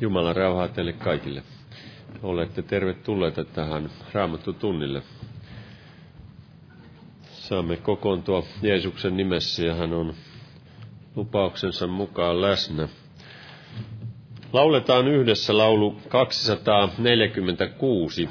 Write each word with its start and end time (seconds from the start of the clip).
Jumalan 0.00 0.36
rauhaa 0.36 0.68
teille 0.68 0.92
kaikille. 0.92 1.42
Olette 2.22 2.62
tervetulleita 2.62 3.44
tähän 3.44 3.90
Raamattu 4.12 4.52
tunnille. 4.52 5.02
Saamme 7.30 7.76
kokoontua 7.76 8.42
Jeesuksen 8.62 9.16
nimessä 9.16 9.62
ja 9.62 9.74
hän 9.74 9.92
on 9.92 10.14
lupauksensa 11.16 11.86
mukaan 11.86 12.42
läsnä. 12.42 12.88
Lauletaan 14.52 15.08
yhdessä 15.08 15.58
laulu 15.58 16.00
246. 16.08 18.28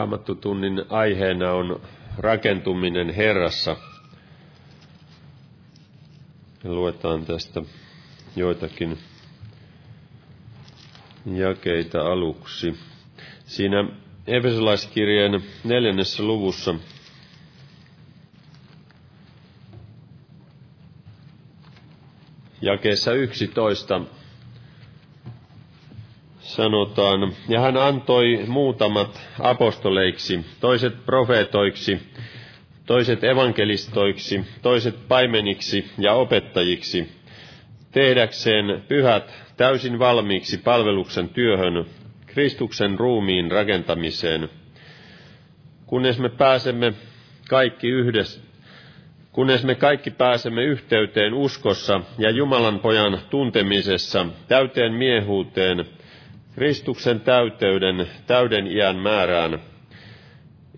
Raamattutunnin 0.00 0.84
aiheena 0.90 1.52
on 1.52 1.80
rakentuminen 2.18 3.10
Herrassa. 3.14 3.76
Luetaan 6.64 7.24
tästä 7.26 7.62
joitakin 8.36 8.98
jakeita 11.34 12.00
aluksi. 12.00 12.76
Siinä 13.46 13.84
Efesolaiskirjeen 14.26 15.42
neljännessä 15.64 16.22
luvussa 16.22 16.74
jakeessa 22.62 23.12
11 23.12 24.00
sanotaan, 26.62 27.32
ja 27.48 27.60
hän 27.60 27.76
antoi 27.76 28.44
muutamat 28.46 29.20
apostoleiksi, 29.38 30.44
toiset 30.60 31.06
profeetoiksi, 31.06 31.98
toiset 32.86 33.24
evankelistoiksi, 33.24 34.44
toiset 34.62 34.94
paimeniksi 35.08 35.90
ja 35.98 36.12
opettajiksi, 36.14 37.08
tehdäkseen 37.92 38.82
pyhät 38.88 39.34
täysin 39.56 39.98
valmiiksi 39.98 40.58
palveluksen 40.58 41.28
työhön, 41.28 41.84
Kristuksen 42.26 42.98
ruumiin 42.98 43.50
rakentamiseen, 43.50 44.48
kunnes 45.86 46.18
me 46.18 46.28
pääsemme 46.28 46.92
kaikki 47.48 47.88
yhdessä, 47.88 48.40
kunnes 49.32 49.64
me 49.64 49.74
kaikki 49.74 50.10
pääsemme 50.10 50.64
yhteyteen 50.64 51.34
uskossa 51.34 52.00
ja 52.18 52.30
Jumalan 52.30 52.80
pojan 52.80 53.18
tuntemisessa, 53.30 54.26
täyteen 54.48 54.92
miehuuteen, 54.92 55.84
Kristuksen 56.54 57.20
täyteyden, 57.20 58.06
täyden 58.26 58.66
iän 58.66 58.96
määrään, 58.96 59.58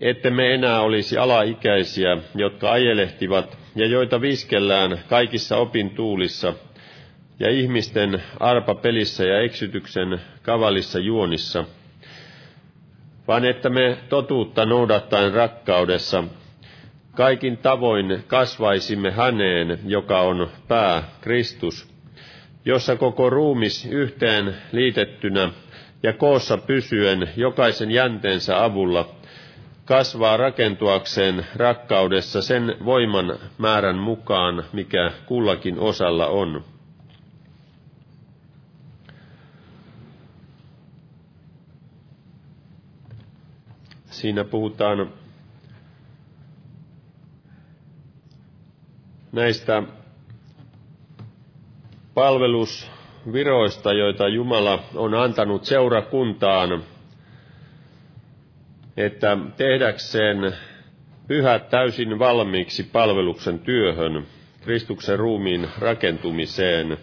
ette 0.01 0.29
me 0.29 0.53
enää 0.53 0.81
olisi 0.81 1.17
alaikäisiä, 1.17 2.17
jotka 2.35 2.71
ajelehtivat 2.71 3.57
ja 3.75 3.85
joita 3.87 4.21
viskellään 4.21 4.99
kaikissa 5.09 5.57
opintuulissa 5.57 6.53
ja 7.39 7.49
ihmisten 7.51 8.23
arpapelissä 8.39 9.23
ja 9.25 9.41
eksytyksen 9.41 10.21
kavallissa 10.41 10.99
juonissa, 10.99 11.65
vaan 13.27 13.45
että 13.45 13.69
me 13.69 13.97
totuutta 14.09 14.65
noudattaen 14.65 15.33
rakkaudessa 15.33 16.23
kaikin 17.15 17.57
tavoin 17.57 18.23
kasvaisimme 18.27 19.11
häneen, 19.11 19.79
joka 19.85 20.19
on 20.21 20.49
pää, 20.67 21.03
Kristus, 21.21 21.92
jossa 22.65 22.95
koko 22.95 23.29
ruumis 23.29 23.85
yhteen 23.85 24.55
liitettynä 24.71 25.51
ja 26.03 26.13
koossa 26.13 26.57
pysyen 26.57 27.29
jokaisen 27.37 27.91
jänteensä 27.91 28.63
avulla 28.63 29.09
kasvaa 29.85 30.37
rakentuakseen 30.37 31.45
rakkaudessa 31.55 32.41
sen 32.41 32.75
voiman 32.85 33.39
määrän 33.57 33.97
mukaan, 33.97 34.63
mikä 34.73 35.11
kullakin 35.25 35.79
osalla 35.79 36.27
on. 36.27 36.63
Siinä 44.05 44.43
puhutaan 44.43 45.09
näistä 49.31 49.83
palvelusviroista, 52.13 53.93
joita 53.93 54.27
Jumala 54.27 54.83
on 54.95 55.13
antanut 55.13 55.65
seurakuntaan, 55.65 56.83
että 58.97 59.37
tehdäkseen 59.57 60.53
pyhät 61.27 61.69
täysin 61.69 62.19
valmiiksi 62.19 62.83
palveluksen 62.83 63.59
työhön, 63.59 64.25
Kristuksen 64.61 65.19
ruumiin 65.19 65.67
rakentumiseen. 65.79 66.97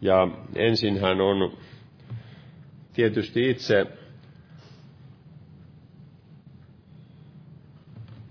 Ja 0.00 0.28
ensin 0.54 1.00
hän 1.00 1.20
on 1.20 1.58
tietysti 2.92 3.50
itse 3.50 3.86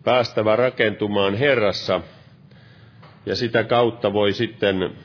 päästävä 0.03 0.55
rakentumaan 0.55 1.35
Herrassa, 1.35 2.01
ja 3.25 3.35
sitä 3.35 3.63
kautta 3.63 4.13
voi 4.13 4.33
sitten 4.33 4.95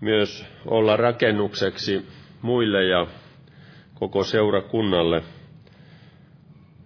myös 0.00 0.44
olla 0.66 0.96
rakennukseksi 0.96 2.06
muille 2.42 2.84
ja 2.84 3.06
koko 3.94 4.24
seurakunnalle. 4.24 5.22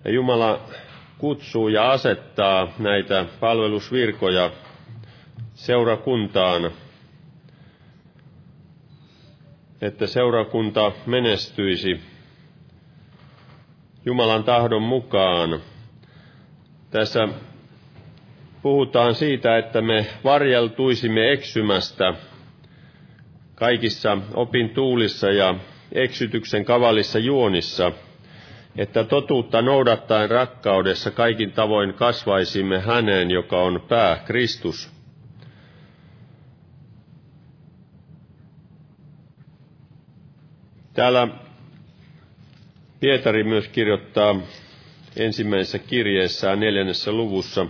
Ja 0.05 0.11
Jumala 0.13 0.61
kutsuu 1.19 1.69
ja 1.69 1.91
asettaa 1.93 2.69
näitä 2.79 3.25
palvelusvirkoja 3.41 4.51
seurakuntaan, 5.55 6.71
että 9.81 10.07
seurakunta 10.07 10.93
menestyisi 11.07 12.01
Jumalan 14.05 14.45
tahdon 14.45 14.83
mukaan 14.83 15.61
tässä 16.91 17.29
puhutaan 18.63 19.15
siitä, 19.15 19.59
että 19.59 19.81
me 19.81 20.07
varjeltuisimme 20.25 21.33
eksymästä 21.33 22.15
kaikissa 23.55 24.19
opintuulissa 24.35 25.31
ja 25.31 25.55
eksytyksen 25.93 26.65
kavallissa 26.65 27.19
juonissa, 27.19 27.93
että 28.77 29.05
totuutta 29.05 29.63
noudattaen 29.63 30.31
rakkaudessa 30.31 31.11
kaikin 31.11 31.53
tavoin 31.53 31.95
kasvaisimme 31.95 32.81
häneen, 32.81 33.31
joka 33.31 33.63
on 33.63 33.83
pää, 33.89 34.17
Kristus. 34.27 34.91
Täällä 40.95 41.29
Pietari 43.01 43.45
myös 43.45 43.69
kirjoittaa 43.69 44.41
ensimmäisessä 45.17 45.79
kirjeessään 45.79 46.61
neljännessä 46.61 47.13
luvussa. 47.13 47.67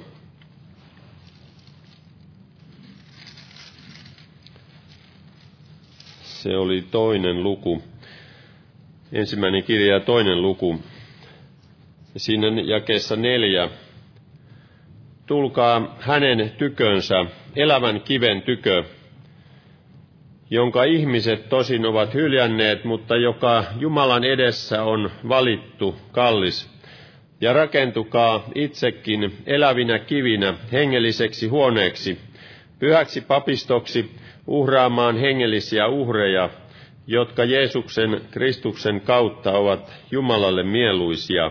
Se 6.43 6.57
oli 6.57 6.85
toinen 6.91 7.43
luku. 7.43 7.83
Ensimmäinen 9.13 9.65
kirja 9.65 9.95
ja 9.95 10.01
toinen 10.01 10.43
luku. 10.43 10.81
Siinä 12.17 12.47
jakeessa 12.65 13.17
neljä. 13.17 13.69
Tulkaa 15.27 15.97
hänen 16.01 16.51
tykönsä, 16.59 17.15
elävän 17.57 18.01
kiven 18.01 18.43
tykö, 18.43 18.85
jonka 20.51 20.85
ihmiset 20.85 21.49
tosin 21.49 21.87
ovat 21.87 22.15
hyljänneet, 22.15 22.85
mutta 22.85 23.17
joka 23.17 23.65
Jumalan 23.79 24.25
edessä 24.25 24.83
on 24.83 25.11
valittu, 25.29 25.97
kallis 26.13 26.71
ja 27.41 27.53
rakentukaa 27.53 28.45
itsekin 28.55 29.33
elävinä 29.47 29.99
kivinä 29.99 30.55
hengelliseksi 30.73 31.49
huoneeksi, 31.49 32.19
pyhäksi 32.79 33.21
papistoksi 33.21 34.11
uhraamaan 34.47 35.17
hengellisiä 35.17 35.87
uhreja, 35.87 36.51
jotka 37.07 37.45
Jeesuksen 37.45 38.21
Kristuksen 38.31 39.01
kautta 39.01 39.53
ovat 39.53 39.93
Jumalalle 40.11 40.63
mieluisia. 40.63 41.51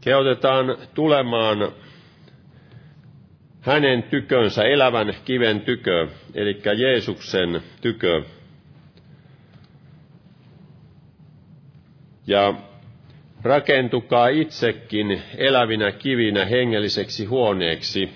Kehotetaan 0.00 0.76
tulemaan 0.94 1.72
hänen 3.60 4.02
tykönsä, 4.02 4.62
elävän 4.64 5.14
kiven 5.24 5.60
tykö, 5.60 6.08
eli 6.34 6.60
Jeesuksen 6.76 7.62
tykö. 7.80 8.22
ja 12.28 12.54
rakentukaa 13.42 14.28
itsekin 14.28 15.22
elävinä 15.36 15.92
kivinä 15.92 16.44
hengelliseksi 16.44 17.24
huoneeksi. 17.24 18.08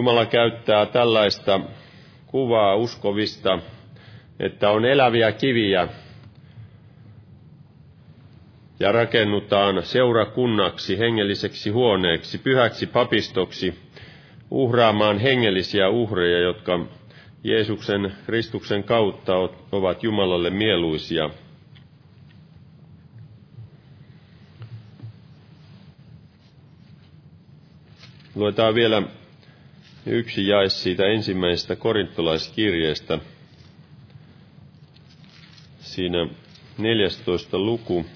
Jumala 0.00 0.26
käyttää 0.26 0.86
tällaista 0.86 1.60
kuvaa 2.26 2.74
uskovista, 2.76 3.58
että 4.38 4.70
on 4.70 4.84
eläviä 4.84 5.32
kiviä 5.32 5.88
ja 8.80 8.92
rakennutaan 8.92 9.82
seurakunnaksi, 9.82 10.98
hengelliseksi 10.98 11.70
huoneeksi, 11.70 12.38
pyhäksi 12.38 12.86
papistoksi, 12.86 13.74
uhraamaan 14.50 15.18
hengellisiä 15.18 15.88
uhreja, 15.88 16.38
jotka 16.40 16.80
Jeesuksen 17.44 18.12
Kristuksen 18.26 18.84
kautta 18.84 19.32
ovat 19.72 20.02
Jumalalle 20.02 20.50
mieluisia. 20.50 21.30
Luetaan 28.34 28.74
vielä 28.74 29.02
yksi 30.06 30.46
jae 30.48 30.68
siitä 30.68 31.06
ensimmäisestä 31.06 31.76
korintolaiskirjeestä. 31.76 33.18
Siinä 35.80 36.26
14. 36.78 37.58
luku. 37.58 38.06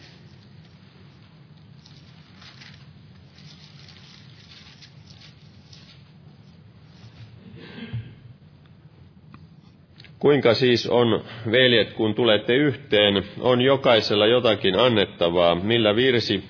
Kuinka 10.19 10.55
siis 10.55 10.87
on, 10.87 11.25
veljet, 11.51 11.93
kun 11.93 12.15
tulette 12.15 12.55
yhteen, 12.55 13.23
on 13.41 13.61
jokaisella 13.61 14.27
jotakin 14.27 14.79
annettavaa, 14.79 15.55
millä 15.55 15.97
virsi, 15.97 16.45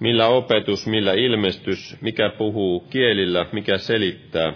millä 0.00 0.26
opetus, 0.28 0.86
millä 0.86 1.12
ilmestys, 1.12 1.96
mikä 2.00 2.30
puhuu 2.38 2.80
kielillä, 2.80 3.46
mikä 3.52 3.78
selittää. 3.78 4.52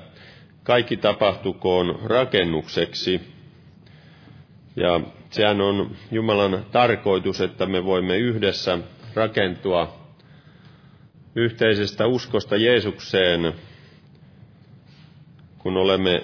Kaikki 0.63 0.97
tapahtukoon 0.97 1.99
rakennukseksi. 2.05 3.21
Ja 4.77 5.01
sehän 5.31 5.61
on 5.61 5.91
Jumalan 6.11 6.67
tarkoitus, 6.73 7.41
että 7.41 7.67
me 7.67 7.85
voimme 7.85 8.17
yhdessä 8.19 8.79
rakentua 9.15 10.03
yhteisestä 11.35 12.07
uskosta 12.07 12.57
Jeesukseen, 12.57 13.53
kun 15.59 15.77
olemme 15.77 16.23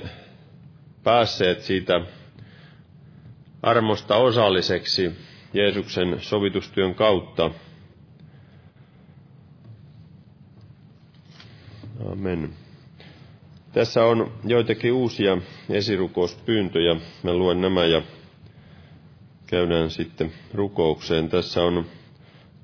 päässeet 1.04 1.60
siitä 1.60 2.00
armosta 3.62 4.16
osalliseksi 4.16 5.10
Jeesuksen 5.54 6.16
sovitustyön 6.20 6.94
kautta. 6.94 7.50
Amen. 12.06 12.50
Tässä 13.72 14.04
on 14.04 14.32
joitakin 14.44 14.92
uusia 14.92 15.38
esirukouspyyntöjä. 15.70 16.96
Mä 17.22 17.34
luen 17.34 17.60
nämä 17.60 17.84
ja 17.86 18.02
käydään 19.46 19.90
sitten 19.90 20.32
rukoukseen. 20.54 21.28
Tässä 21.28 21.62
on 21.62 21.86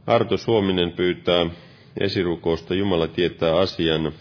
Arto 0.07 0.37
Suominen 0.37 0.93
pyytää 0.93 1.47
esirukousta 2.01 2.75
Jumala 2.75 3.09
tietää 3.09 3.57
asian. 3.59 4.13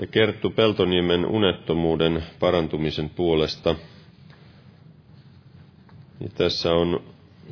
Ja 0.00 0.06
Kerttu 0.06 0.50
Peltoniemen 0.50 1.26
unettomuuden 1.26 2.22
parantumisen 2.40 3.10
puolesta. 3.10 3.74
Ja 6.20 6.28
tässä 6.34 6.72
on 6.72 7.02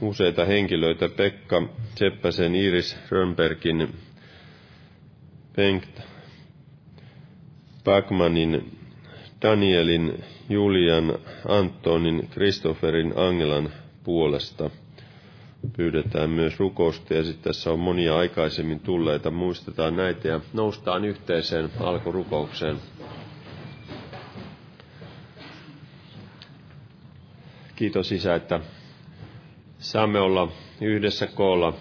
useita 0.00 0.44
henkilöitä, 0.44 1.08
Pekka 1.08 1.62
Seppäsen, 1.94 2.54
Iris 2.54 2.96
Rönbergin, 3.10 3.88
Bengt 5.56 6.00
Backmanin, 7.84 8.78
Danielin, 9.42 10.24
Julian, 10.48 11.18
Antonin, 11.48 12.28
Kristofferin, 12.30 13.12
Angelan 13.16 13.70
puolesta 14.04 14.70
pyydetään 15.76 16.30
myös 16.30 16.58
rukousta 16.58 17.14
ja 17.14 17.24
sitten 17.24 17.44
tässä 17.52 17.70
on 17.72 17.78
monia 17.78 18.16
aikaisemmin 18.16 18.80
tulleita. 18.80 19.30
Muistetaan 19.30 19.96
näitä 19.96 20.28
ja 20.28 20.40
noustaan 20.52 21.04
yhteiseen 21.04 21.70
alkurukoukseen. 21.80 22.76
Kiitos 27.76 28.12
Isä, 28.12 28.34
että 28.34 28.60
saamme 29.78 30.20
olla 30.20 30.52
yhdessä 30.80 31.26
koolla 31.26 31.74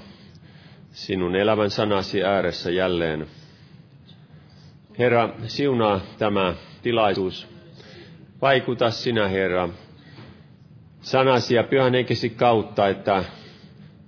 sinun 0.92 1.36
elävän 1.36 1.70
sanasi 1.72 2.24
ääressä 2.24 2.72
jälleen. 2.72 3.28
Herra, 5.00 5.30
siunaa 5.48 6.02
tämä 6.18 6.54
tilaisuus. 6.82 7.48
Vaikuta 8.42 8.92
sinä, 8.92 9.28
Herra, 9.28 9.70
sanasi 11.02 11.56
ja 11.56 11.64
pyhän 11.64 11.94
henkesi 11.94 12.30
kautta, 12.30 12.88
että 12.88 13.24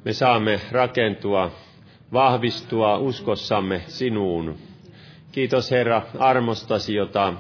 me 0.06 0.14
saamme 0.14 0.62
rakentua, 0.72 1.52
vahvistua 2.14 2.98
uskossamme 2.98 3.82
sinuun. 3.88 4.58
Kiitos 5.32 5.72
Herra 5.72 6.02
armostasi, 6.20 6.96
jota 6.96 7.34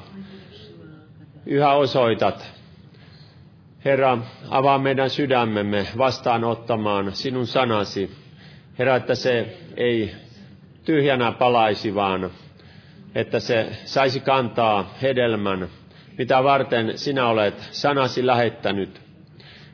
yhä 1.45 1.73
osoitat. 1.73 2.51
Herra, 3.85 4.17
avaa 4.49 4.77
meidän 4.77 5.09
sydämemme 5.09 5.87
vastaanottamaan 5.97 7.11
sinun 7.15 7.47
sanasi. 7.47 8.11
Herra, 8.79 8.95
että 8.95 9.15
se 9.15 9.57
ei 9.77 10.11
tyhjänä 10.85 11.31
palaisi, 11.31 11.95
vaan 11.95 12.31
että 13.15 13.39
se 13.39 13.67
saisi 13.85 14.19
kantaa 14.19 14.93
hedelmän, 15.01 15.67
mitä 16.17 16.43
varten 16.43 16.97
sinä 16.97 17.27
olet 17.27 17.67
sanasi 17.71 18.25
lähettänyt. 18.25 19.01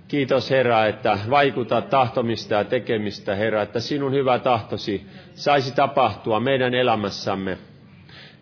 Kiitos 0.08 0.50
Herra, 0.52 0.86
että 0.86 1.20
vaikutat 1.30 1.90
tahtomista 1.90 2.54
ja 2.54 2.64
tekemistä, 2.64 3.36
Herra, 3.36 3.62
että 3.62 3.80
sinun 3.80 4.12
hyvä 4.14 4.40
tahtosi 4.40 5.06
saisi 5.34 5.76
tapahtua 5.76 6.40
meidän 6.40 6.74
elämässämme. 6.74 7.58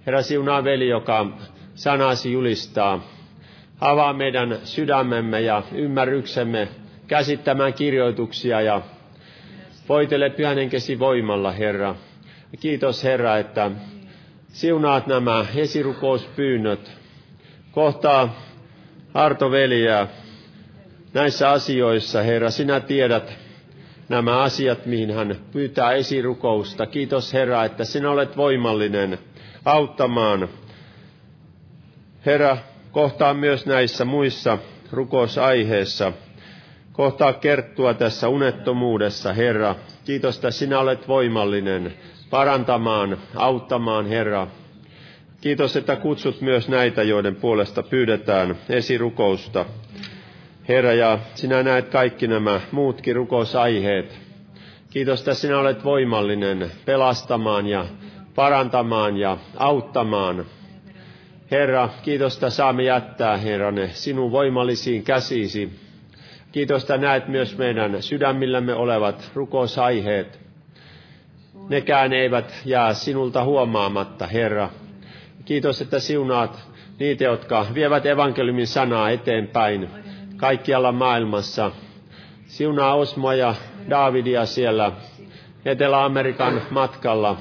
Herra, 0.06 0.22
siunaa 0.22 0.64
veli, 0.64 0.88
joka 0.90 1.26
sanasi 1.76 2.32
julistaa. 2.32 3.04
Avaa 3.82 4.14
meidän 4.14 4.58
sydämemme 4.64 5.42
ja 5.42 5.64
ymmärryksemme 5.72 6.68
käsittämään 7.08 7.74
kirjoituksia 7.74 8.62
ja 8.62 8.82
voitele 9.90 10.30
pyhänenkesi 10.30 11.00
voimalla, 11.00 11.52
Herra. 11.52 11.96
Kiitos 12.60 13.04
Herra, 13.04 13.38
että 13.38 13.72
siunaat 14.56 15.08
nämä 15.08 15.46
esirukouspyynnöt. 15.56 16.92
Kohtaa 17.72 18.36
Arto 19.14 19.52
veliä 19.52 20.08
näissä 21.14 21.52
asioissa, 21.52 22.22
Herra, 22.22 22.52
sinä 22.52 22.80
tiedät 22.80 23.34
nämä 24.10 24.42
asiat, 24.42 24.86
mihin 24.86 25.14
hän 25.14 25.36
pyytää 25.52 25.92
esirukousta. 25.92 26.86
Kiitos 26.86 27.34
Herra, 27.34 27.66
että 27.66 27.86
sinä 27.86 28.12
olet 28.12 28.38
voimallinen 28.38 29.18
auttamaan. 29.66 30.50
Herra, 32.26 32.58
kohtaa 32.92 33.34
myös 33.34 33.66
näissä 33.66 34.06
muissa 34.06 34.58
rukousaiheissa. 34.92 36.12
Kohtaa 36.94 37.34
kerttua 37.34 37.94
tässä 37.94 38.28
unettomuudessa, 38.28 39.34
Herra. 39.34 39.76
Kiitos, 40.06 40.36
että 40.36 40.52
sinä 40.52 40.80
olet 40.80 41.08
voimallinen 41.08 41.94
parantamaan, 42.30 43.18
auttamaan, 43.36 44.06
Herra. 44.06 44.48
Kiitos, 45.42 45.76
että 45.76 45.96
kutsut 45.96 46.42
myös 46.42 46.70
näitä, 46.70 47.04
joiden 47.04 47.36
puolesta 47.36 47.84
pyydetään 47.84 48.56
esirukousta. 48.70 49.66
Herra, 50.68 50.94
ja 50.94 51.20
sinä 51.36 51.64
näet 51.64 51.90
kaikki 51.90 52.28
nämä 52.28 52.62
muutkin 52.72 53.16
rukousaiheet. 53.16 54.20
Kiitos, 54.90 55.20
että 55.20 55.34
sinä 55.34 55.60
olet 55.60 55.84
voimallinen 55.84 56.72
pelastamaan 56.86 57.68
ja 57.68 57.86
parantamaan 58.36 59.18
ja 59.18 59.38
auttamaan. 59.58 60.46
Herra, 61.52 61.90
kiitos, 62.04 62.34
että 62.34 62.50
saamme 62.50 62.84
jättää, 62.84 63.38
Herra, 63.38 63.72
ne 63.72 63.90
sinun 63.94 64.32
voimallisiin 64.32 65.04
käsisi. 65.04 65.80
Kiitos, 66.52 66.82
että 66.82 66.98
näet 66.98 67.28
myös 67.28 67.58
meidän 67.58 68.02
sydämillämme 68.04 68.74
olevat 68.74 69.32
rukousaiheet. 69.34 70.45
Nekään 71.70 72.14
eivät 72.14 72.62
jää 72.66 72.94
sinulta 72.94 73.44
huomaamatta, 73.44 74.28
Herra. 74.28 74.70
Kiitos, 75.46 75.82
että 75.82 76.00
siunaat 76.00 76.60
niitä, 77.00 77.24
jotka 77.24 77.66
vievät 77.74 78.06
evankeliumin 78.06 78.68
sanaa 78.68 79.10
eteenpäin 79.10 79.90
kaikkialla 80.38 80.92
maailmassa. 80.92 81.72
Siunaa 82.48 82.96
Osmoa 82.96 83.34
ja 83.34 83.56
Davidia 83.90 84.46
siellä 84.46 84.92
Etelä-Amerikan 85.66 86.62
matkalla. 86.70 87.38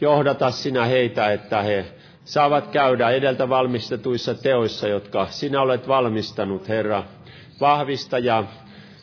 Johdata 0.00 0.50
sinä 0.50 0.84
heitä, 0.84 1.32
että 1.32 1.62
he 1.62 1.84
saavat 2.24 2.66
käydä 2.66 3.10
edeltä 3.10 3.48
valmistetuissa 3.48 4.34
teoissa, 4.34 4.88
jotka 4.88 5.26
sinä 5.30 5.60
olet 5.60 5.88
valmistanut, 5.88 6.68
Herra. 6.68 7.04
Vahvista 7.60 8.18
ja 8.18 8.44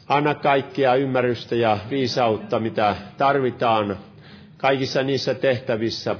anna 0.07 0.35
kaikkia 0.35 0.95
ymmärrystä 0.95 1.55
ja 1.55 1.77
viisautta, 1.89 2.59
mitä 2.59 2.95
tarvitaan 3.17 3.97
kaikissa 4.63 5.03
niissä 5.03 5.33
tehtävissä. 5.33 6.15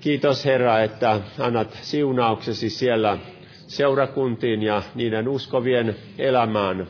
Kiitos 0.00 0.44
Herra, 0.44 0.80
että 0.82 1.20
annat 1.38 1.78
siunauksesi 1.82 2.70
siellä 2.70 3.18
seurakuntiin 3.66 4.62
ja 4.62 4.82
niiden 4.94 5.28
uskovien 5.28 5.96
elämään. 6.18 6.86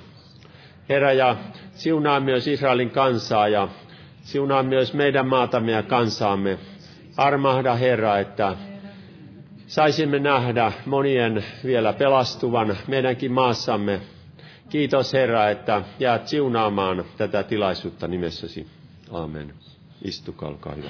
Herra, 0.88 1.12
ja 1.12 1.37
siunaa 1.75 2.21
myös 2.21 2.47
Israelin 2.47 2.90
kansaa 2.90 3.49
ja 3.49 3.69
siunaa 4.23 4.62
myös 4.62 4.95
meidän 4.95 5.27
maatamme 5.29 5.73
ja 5.73 5.83
kansaamme. 5.83 6.59
Armahda 7.16 7.75
Herra, 7.75 8.19
että 8.19 8.57
saisimme 9.66 10.19
nähdä 10.19 10.73
monien 10.87 11.45
vielä 11.64 11.92
pelastuvan 11.92 12.77
meidänkin 12.88 13.33
maassamme. 13.33 14.01
Kiitos 14.69 15.12
Herra, 15.12 15.51
että 15.51 15.83
jäät 15.99 16.29
siunaamaan 16.29 17.05
tätä 17.16 17.42
tilaisuutta 17.42 18.09
nimessäsi. 18.09 18.66
Amen. 19.11 19.55
Istukaa, 20.05 20.49
olkaa 20.49 20.75
hyvä. 20.75 20.89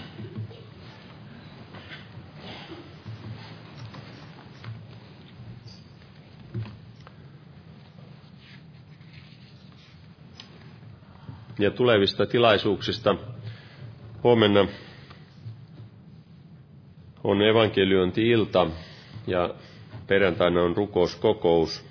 ja 11.58 11.70
tulevista 11.70 12.26
tilaisuuksista. 12.26 13.16
Huomenna 14.22 14.68
on 17.24 17.42
evankeliointi-ilta 17.42 18.66
ja 19.26 19.54
perjantaina 20.06 20.62
on 20.62 20.76
rukouskokous 20.76 21.84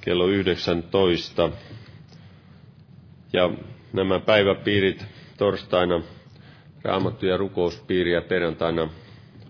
kello 0.00 0.26
19. 0.26 1.50
Ja 3.32 3.50
nämä 3.92 4.20
päiväpiirit 4.20 5.06
torstaina 5.38 6.00
raamattu- 6.82 7.26
ja 7.26 7.36
rukouspiiri 7.36 8.12
ja 8.12 8.22
perjantaina 8.22 8.88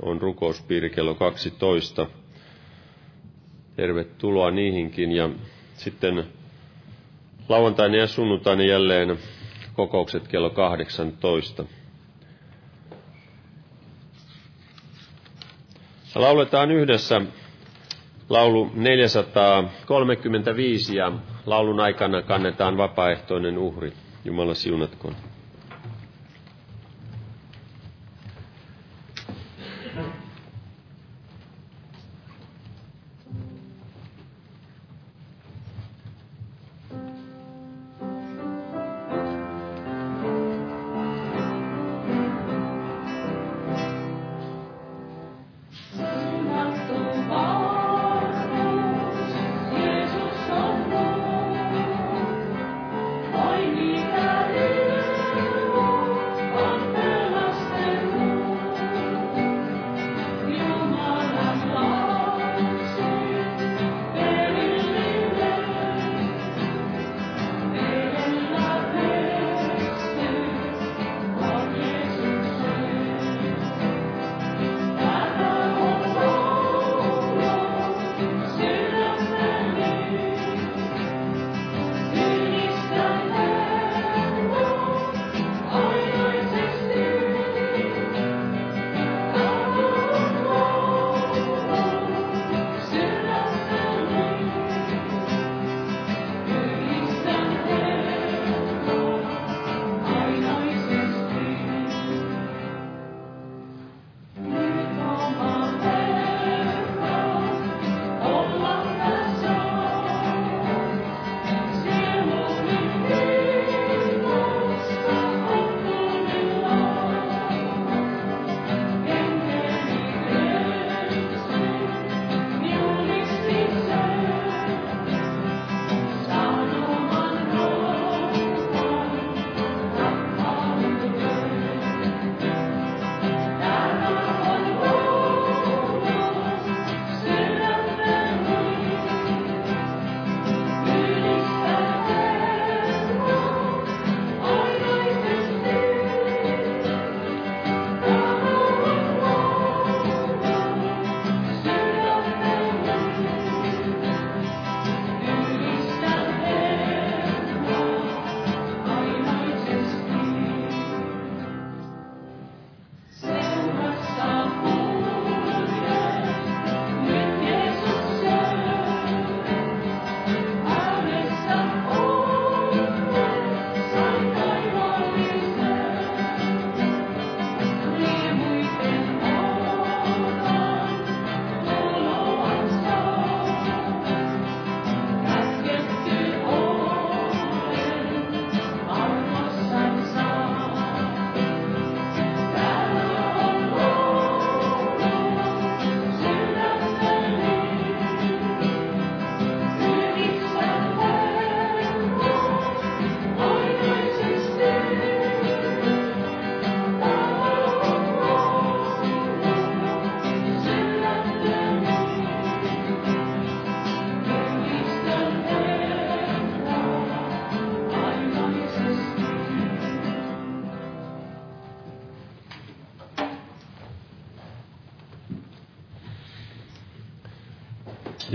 on 0.03 0.23
rukouspiiri 0.23 0.91
kello 0.91 1.15
12. 1.15 2.07
Tervetuloa 3.77 4.51
niihinkin 4.51 5.13
ja 5.13 5.31
sitten 5.75 6.25
Lauantaina 7.49 7.97
ja 7.97 8.07
sunnuntaina 8.07 8.63
jälleen 8.63 9.19
kokoukset 9.75 10.29
kello 10.29 10.51
18. 10.51 11.65
Lauletaan 16.15 16.71
yhdessä 16.71 17.21
laulu 18.29 18.71
435 18.75 20.97
ja 20.97 21.13
laulun 21.47 21.81
aikana 21.81 22.23
kannetaan 22.23 22.77
vapaaehtoinen 22.77 23.59
uhri. 23.59 23.93
Jumala 24.25 24.55
siunatkoon. 24.55 25.17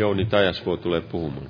Jouni 0.08 0.26
Tajasvuo 0.26 0.78
tulee 0.78 1.02
puhumaan. 1.02 1.50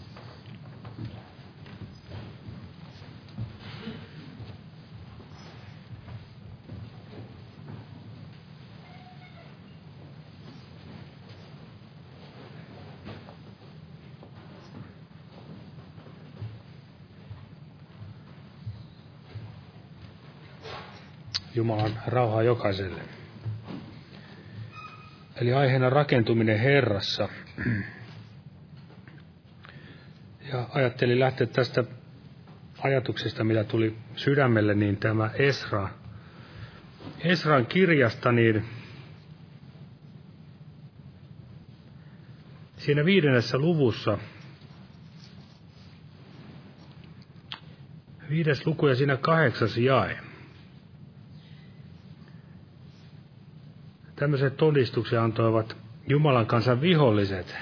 Jumalan 21.56 22.00
rauhaa 22.08 22.43
jokaiselle. 22.43 23.02
Eli 25.41 25.54
aiheena 25.54 25.89
rakentuminen 25.89 26.60
Herrassa 26.60 27.30
ajattelin 30.78 31.20
lähteä 31.20 31.48
tästä 31.48 31.84
ajatuksesta, 32.80 33.44
mitä 33.44 33.63
tuli 33.63 33.98
sydämelle, 34.16 34.74
niin 34.74 34.98
tämä 34.98 35.30
Esra, 35.34 35.90
Esran 37.20 37.66
kirjasta, 37.66 38.32
niin 38.32 38.66
siinä 42.78 43.06
viidennessä 43.06 43.58
luvussa, 43.58 44.18
viides 48.30 48.68
luku 48.68 48.88
ja 48.88 48.96
siinä 48.96 49.18
kahdeksas 49.18 49.78
jae. 49.78 50.18
Tämmöiset 54.16 54.58
todistuksia 54.58 55.24
antoivat 55.24 55.78
Jumalan 56.08 56.46
kansan 56.46 56.82
viholliset, 56.82 57.56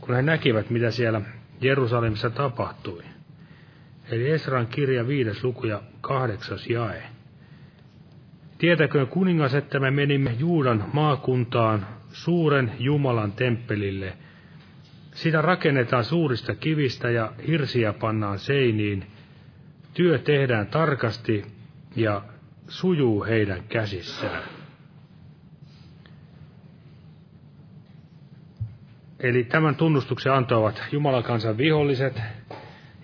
kun 0.00 0.14
he 0.14 0.22
näkivät, 0.22 0.70
mitä 0.70 0.90
siellä 0.90 1.20
Jerusalemissa 1.60 2.30
tapahtui. 2.30 3.02
Eli 4.10 4.30
Esran 4.30 4.66
kirja 4.66 5.06
viides 5.06 5.44
luku 5.44 5.66
ja 5.66 5.82
kahdeksas 6.00 6.66
jae. 6.70 7.02
Tietäköön 8.58 9.06
kuningas, 9.06 9.54
että 9.54 9.80
me 9.80 9.90
menimme 9.90 10.32
Juudan 10.38 10.84
maakuntaan 10.92 11.86
suuren 12.12 12.72
Jumalan 12.78 13.32
temppelille. 13.32 14.16
Sitä 15.14 15.42
rakennetaan 15.42 16.04
suurista 16.04 16.54
kivistä 16.54 17.10
ja 17.10 17.32
hirsiä 17.46 17.92
pannaan 17.92 18.38
seiniin. 18.38 19.06
Työ 19.94 20.18
tehdään 20.18 20.66
tarkasti 20.66 21.44
ja 21.96 22.22
sujuu 22.68 23.24
heidän 23.24 23.62
käsissään. 23.68 24.42
Eli 29.24 29.44
tämän 29.44 29.76
tunnustuksen 29.76 30.32
antoivat 30.32 30.82
Jumalan 30.92 31.22
kansan 31.22 31.58
viholliset, 31.58 32.22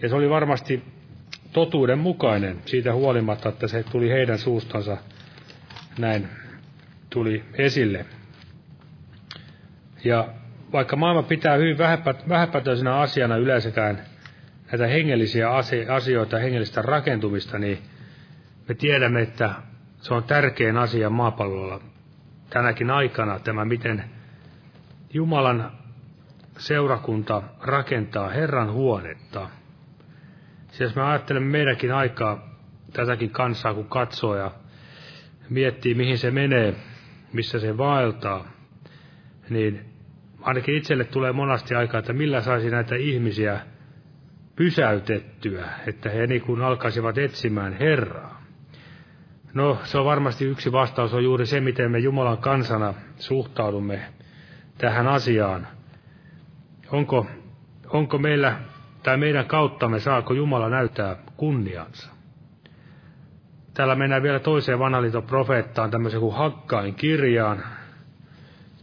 ja 0.03 0.09
se 0.09 0.15
oli 0.15 0.31
varmasti 0.31 0.83
totuuden 1.53 1.99
mukainen 1.99 2.59
siitä 2.67 2.93
huolimatta, 2.93 3.49
että 3.49 3.69
se 3.69 3.83
tuli 3.83 4.09
heidän 4.09 4.39
suustansa 4.39 4.97
näin 5.99 6.29
tuli 7.11 7.45
esille. 7.55 8.07
Ja 10.05 10.29
vaikka 10.73 10.97
maailma 10.97 11.23
pitää 11.23 11.57
hyvin 11.57 11.79
vähäpätöisenä 12.29 12.97
asiana 12.97 13.37
yleensäkään 13.37 14.03
näitä 14.73 14.87
hengellisiä 14.87 15.51
asioita, 15.95 16.39
hengellistä 16.39 16.83
rakentumista, 16.83 17.59
niin 17.59 17.79
me 18.69 18.75
tiedämme, 18.75 19.23
että 19.23 19.55
se 20.01 20.15
on 20.15 20.25
tärkein 20.25 20.77
asia 20.77 21.11
maapallolla 21.11 21.81
tänäkin 22.51 22.91
aikana, 22.91 23.39
tämä 23.39 23.65
miten 23.65 24.05
Jumalan 25.13 25.80
seurakunta 26.61 27.43
rakentaa 27.61 28.29
Herran 28.29 28.73
huonetta. 28.73 29.49
Siis 30.69 30.81
jos 30.81 30.97
me 30.97 31.03
ajattelemme 31.03 31.51
meidänkin 31.51 31.95
aikaa, 31.95 32.49
tätäkin 32.93 33.31
kansaa 33.31 33.75
kun 33.75 33.89
katsoo 33.89 34.37
ja 34.37 34.51
miettii 35.49 35.95
mihin 35.95 36.19
se 36.19 36.31
menee, 36.31 36.75
missä 37.33 37.59
se 37.59 37.79
vaeltaa, 37.79 38.45
niin 39.51 39.81
ainakin 40.43 40.77
itselle 40.77 41.05
tulee 41.05 41.33
monasti 41.33 41.75
aikaa, 41.75 41.99
että 41.99 42.13
millä 42.13 42.41
saisi 42.41 42.71
näitä 42.71 42.95
ihmisiä 42.97 43.61
pysäytettyä, 44.57 45.69
että 45.87 46.11
he 46.11 46.27
niin 46.27 46.43
kuin 46.43 46.63
alkaisivat 46.63 47.19
etsimään 47.19 47.73
Herraa. 47.73 48.43
No, 49.55 49.79
se 49.85 49.99
on 49.99 50.05
varmasti 50.05 50.45
yksi 50.45 50.73
vastaus, 50.73 51.15
on 51.15 51.25
juuri 51.25 51.47
se, 51.47 51.61
miten 51.61 51.91
me 51.91 51.99
Jumalan 51.99 52.39
kansana 52.39 52.95
suhtaudumme 53.17 54.01
tähän 54.79 55.09
asiaan. 55.09 55.67
Onko, 56.93 57.27
onko 57.89 58.19
meillä 58.19 58.57
tai 59.03 59.17
meidän 59.17 59.47
kauttamme 59.47 60.01
saako 60.01 60.35
Jumala 60.35 60.69
näyttää 60.69 61.17
kunniansa? 61.37 62.11
Täällä 63.75 63.95
mennään 63.95 64.23
vielä 64.23 64.39
toiseen 64.39 64.79
vanhaliiton 64.79 65.23
profeettaan, 65.23 65.91
tämmöisen 65.91 66.21
kuin 66.21 66.35
Hakkain 66.37 66.95
kirjaan. 66.95 67.65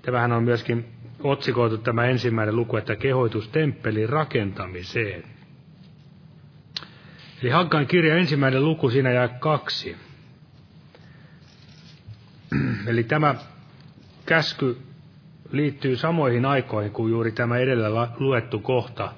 Tämähän 0.01 0.31
on 0.31 0.43
myöskin 0.43 0.85
otsikoitu 1.23 1.77
tämä 1.77 2.05
ensimmäinen 2.05 2.55
luku, 2.55 2.77
että 2.77 2.95
kehoitus 2.95 3.47
temppelin 3.49 4.09
rakentamiseen. 4.09 5.23
Eli 7.41 7.49
Hakkain 7.49 7.87
kirja 7.87 8.15
ensimmäinen 8.15 8.65
luku, 8.65 8.89
siinä 8.89 9.11
jää 9.11 9.27
kaksi. 9.27 9.97
Eli 12.87 13.03
tämä 13.03 13.35
käsky 14.25 14.77
liittyy 15.51 15.95
samoihin 15.95 16.45
aikoihin 16.45 16.91
kuin 16.91 17.11
juuri 17.11 17.31
tämä 17.31 17.57
edellä 17.57 18.07
luettu 18.19 18.59
kohta. 18.59 19.13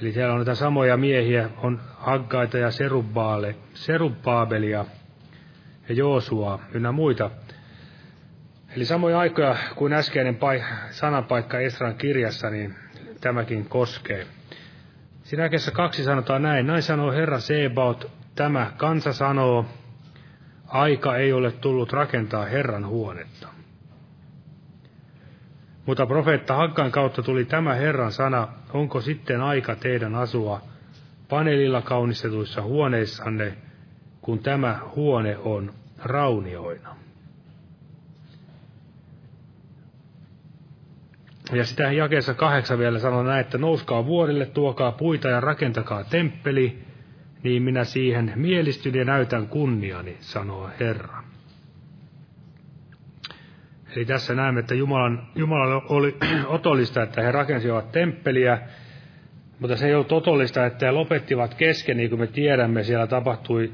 Eli 0.00 0.12
siellä 0.12 0.32
on 0.32 0.38
näitä 0.38 0.54
samoja 0.54 0.96
miehiä, 0.96 1.50
on 1.56 1.80
Haggaita 1.96 2.58
ja 2.58 2.70
Serubbaale, 2.70 3.54
Serubbaabelia 3.74 4.84
ja 5.88 5.94
Joosua 5.94 6.60
ynnä 6.72 6.92
muita. 6.92 7.30
Eli 8.76 8.84
samoja 8.84 9.18
aikoja 9.18 9.56
kuin 9.76 9.92
äskeinen 9.92 10.36
pai, 10.36 10.62
sanapaikka 10.90 11.58
Esran 11.58 11.94
kirjassa, 11.94 12.50
niin 12.50 12.74
tämäkin 13.20 13.68
koskee. 13.68 14.26
Siinä 15.22 15.50
kaksi 15.72 16.04
sanotaan 16.04 16.42
näin. 16.42 16.66
Näin 16.66 16.82
sanoo 16.82 17.12
Herra 17.12 17.40
Sebaot, 17.40 18.10
tämä 18.34 18.72
kansa 18.76 19.12
sanoo, 19.12 19.66
aika 20.68 21.16
ei 21.16 21.32
ole 21.32 21.52
tullut 21.52 21.92
rakentaa 21.92 22.44
Herran 22.44 22.86
huonetta. 22.86 23.51
Mutta 25.86 26.06
profeetta 26.06 26.54
Hakkan 26.54 26.90
kautta 26.90 27.22
tuli 27.22 27.44
tämä 27.44 27.74
Herran 27.74 28.12
sana, 28.12 28.48
onko 28.72 29.00
sitten 29.00 29.40
aika 29.40 29.76
teidän 29.76 30.14
asua 30.14 30.60
paneelilla 31.28 31.82
kaunistetuissa 31.82 32.62
huoneissanne, 32.62 33.56
kun 34.20 34.38
tämä 34.38 34.80
huone 34.96 35.38
on 35.38 35.72
raunioina. 35.98 36.96
Ja 41.52 41.64
sitä 41.64 41.92
jakeessa 41.92 42.34
kahdeksan 42.34 42.78
vielä 42.78 42.98
sanoo 42.98 43.22
näin, 43.22 43.40
että 43.40 43.58
nouskaa 43.58 44.06
vuorille, 44.06 44.46
tuokaa 44.46 44.92
puita 44.92 45.28
ja 45.28 45.40
rakentakaa 45.40 46.04
temppeli, 46.04 46.78
niin 47.42 47.62
minä 47.62 47.84
siihen 47.84 48.32
mielistyn 48.36 48.94
ja 48.94 49.04
näytän 49.04 49.48
kunniani, 49.48 50.16
sanoo 50.20 50.70
Herra. 50.80 51.31
Eli 53.96 54.04
tässä 54.04 54.34
näemme, 54.34 54.60
että 54.60 54.74
Jumalan, 54.74 55.26
Jumalalle 55.34 55.82
oli 55.88 56.16
otollista, 56.46 57.02
että 57.02 57.22
he 57.22 57.32
rakensivat 57.32 57.92
temppeliä, 57.92 58.58
mutta 59.58 59.76
se 59.76 59.86
ei 59.86 59.94
ollut 59.94 60.12
otollista, 60.12 60.66
että 60.66 60.86
he 60.86 60.92
lopettivat 60.92 61.54
kesken, 61.54 61.96
niin 61.96 62.10
kuin 62.10 62.20
me 62.20 62.26
tiedämme, 62.26 62.82
siellä 62.82 63.06
tapahtui 63.06 63.72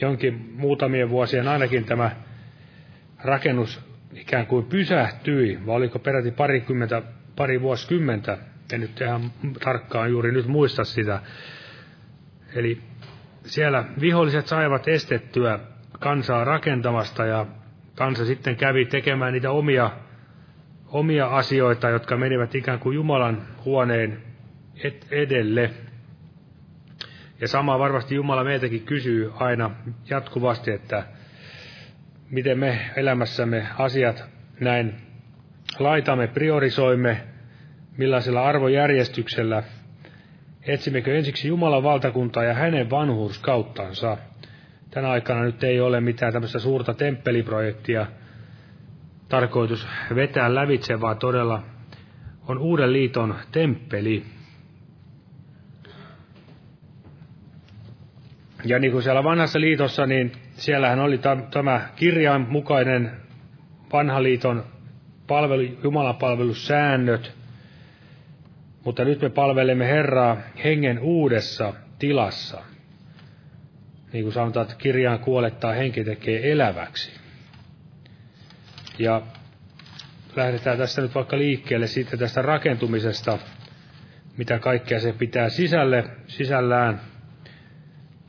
jonkin 0.00 0.52
muutamien 0.56 1.10
vuosien 1.10 1.48
ainakin 1.48 1.84
tämä 1.84 2.10
rakennus 3.24 3.80
ikään 4.12 4.46
kuin 4.46 4.64
pysähtyi, 4.64 5.58
vai 5.66 5.76
oliko 5.76 5.98
peräti 5.98 6.30
parikymmentä, 6.30 7.02
pari 7.36 7.60
vuosikymmentä, 7.60 8.38
en 8.72 8.80
nyt 8.80 9.00
ihan 9.00 9.32
tarkkaan 9.64 10.10
juuri 10.10 10.32
nyt 10.32 10.46
muista 10.46 10.84
sitä. 10.84 11.20
Eli 12.54 12.78
siellä 13.44 13.84
viholliset 14.00 14.46
saivat 14.46 14.88
estettyä 14.88 15.58
kansaa 16.00 16.44
rakentamasta 16.44 17.26
ja 17.26 17.46
kansa 18.02 18.24
sitten 18.24 18.56
kävi 18.56 18.84
tekemään 18.84 19.32
niitä 19.32 19.50
omia, 19.50 19.90
omia 20.86 21.26
asioita, 21.26 21.88
jotka 21.88 22.16
menivät 22.16 22.54
ikään 22.54 22.78
kuin 22.78 22.94
Jumalan 22.94 23.42
huoneen 23.64 24.22
edelle. 25.10 25.70
Ja 27.40 27.48
sama 27.48 27.78
varmasti 27.78 28.14
Jumala 28.14 28.44
meiltäkin 28.44 28.82
kysyy 28.82 29.32
aina 29.34 29.70
jatkuvasti, 30.10 30.70
että 30.70 31.04
miten 32.30 32.58
me 32.58 32.78
elämässämme 32.96 33.66
asiat 33.78 34.24
näin 34.60 34.94
laitamme, 35.78 36.26
priorisoimme, 36.26 37.20
millaisella 37.96 38.42
arvojärjestyksellä, 38.42 39.62
etsimmekö 40.66 41.16
ensiksi 41.16 41.48
Jumalan 41.48 41.82
valtakuntaa 41.82 42.44
ja 42.44 42.54
hänen 42.54 42.90
vanhuuskauttansa– 42.90 44.16
tänä 44.92 45.10
aikana 45.10 45.42
nyt 45.42 45.64
ei 45.64 45.80
ole 45.80 46.00
mitään 46.00 46.32
tämmöistä 46.32 46.58
suurta 46.58 46.94
temppeliprojektia 46.94 48.06
tarkoitus 49.28 49.86
vetää 50.14 50.54
lävitse, 50.54 51.00
vaan 51.00 51.18
todella 51.18 51.62
on 52.48 52.58
uuden 52.58 52.92
liiton 52.92 53.34
temppeli. 53.52 54.24
Ja 58.64 58.78
niin 58.78 58.92
kuin 58.92 59.02
siellä 59.02 59.24
vanhassa 59.24 59.60
liitossa, 59.60 60.06
niin 60.06 60.32
siellähän 60.54 61.00
oli 61.00 61.20
tämä 61.50 61.88
kirjan 61.96 62.46
mukainen 62.48 63.12
vanha 63.92 64.22
liiton 64.22 64.64
palvelu, 65.26 65.62
Jumalan 65.82 66.16
palvelussäännöt, 66.16 67.32
mutta 68.84 69.04
nyt 69.04 69.20
me 69.20 69.30
palvelemme 69.30 69.86
Herraa 69.86 70.36
hengen 70.64 70.98
uudessa 70.98 71.74
tilassa 71.98 72.71
niin 74.12 74.24
kuin 74.24 74.32
sanotaan, 74.32 74.64
että 74.64 74.76
kirjaan 74.76 75.18
kuolettaa 75.18 75.72
henki 75.72 76.04
tekee 76.04 76.52
eläväksi. 76.52 77.12
Ja 78.98 79.22
lähdetään 80.36 80.78
tässä 80.78 81.02
nyt 81.02 81.14
vaikka 81.14 81.38
liikkeelle 81.38 81.86
sitten 81.86 82.18
tästä 82.18 82.42
rakentumisesta, 82.42 83.38
mitä 84.36 84.58
kaikkea 84.58 85.00
se 85.00 85.12
pitää 85.12 85.48
sisälle, 85.48 86.04
sisällään. 86.26 87.00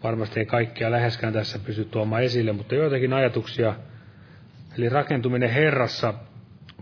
Varmasti 0.03 0.39
ei 0.39 0.45
kaikkea 0.45 0.91
läheskään 0.91 1.33
tässä 1.33 1.59
pysty 1.59 1.85
tuomaan 1.85 2.23
esille, 2.23 2.51
mutta 2.51 2.75
joitakin 2.75 3.13
ajatuksia. 3.13 3.75
Eli 4.77 4.89
rakentuminen 4.89 5.49
Herrassa, 5.49 6.13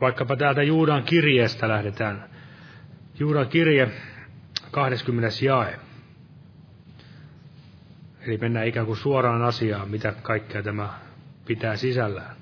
vaikkapa 0.02 0.36
täältä 0.36 0.64
Juudan 0.64 1.04
kirjeestä 1.04 1.68
lähdetään. 1.68 2.30
Juudan 3.20 3.48
kirje, 3.48 3.88
20. 4.72 5.30
jae. 5.46 5.91
Eli 8.28 8.38
mennään 8.38 8.68
ikään 8.68 8.86
kuin 8.86 8.98
suoraan 8.98 9.42
asiaan, 9.42 9.90
mitä 9.90 10.14
kaikkea 10.22 10.64
tämä 10.64 10.90
pitää 11.46 11.76
sisällään. 11.76 12.36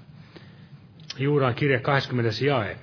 Juudan 1.17 1.55
kirja 1.55 1.79
20. 1.79 2.45
jae. 2.45 2.77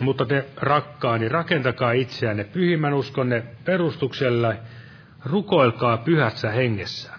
Mutta 0.00 0.26
te 0.26 0.44
rakkaani, 0.56 1.28
rakentakaa 1.28 1.92
itseänne 1.92 2.44
pyhimmän 2.44 2.94
uskonne 2.94 3.42
perustuksella, 3.64 4.54
rukoilkaa 5.24 5.96
pyhässä 5.96 6.50
hengessä. 6.50 7.10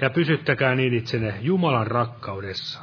Ja 0.00 0.10
pysyttäkää 0.10 0.74
niin 0.74 0.94
itsenne 0.94 1.34
Jumalan 1.40 1.86
rakkaudessa. 1.86 2.80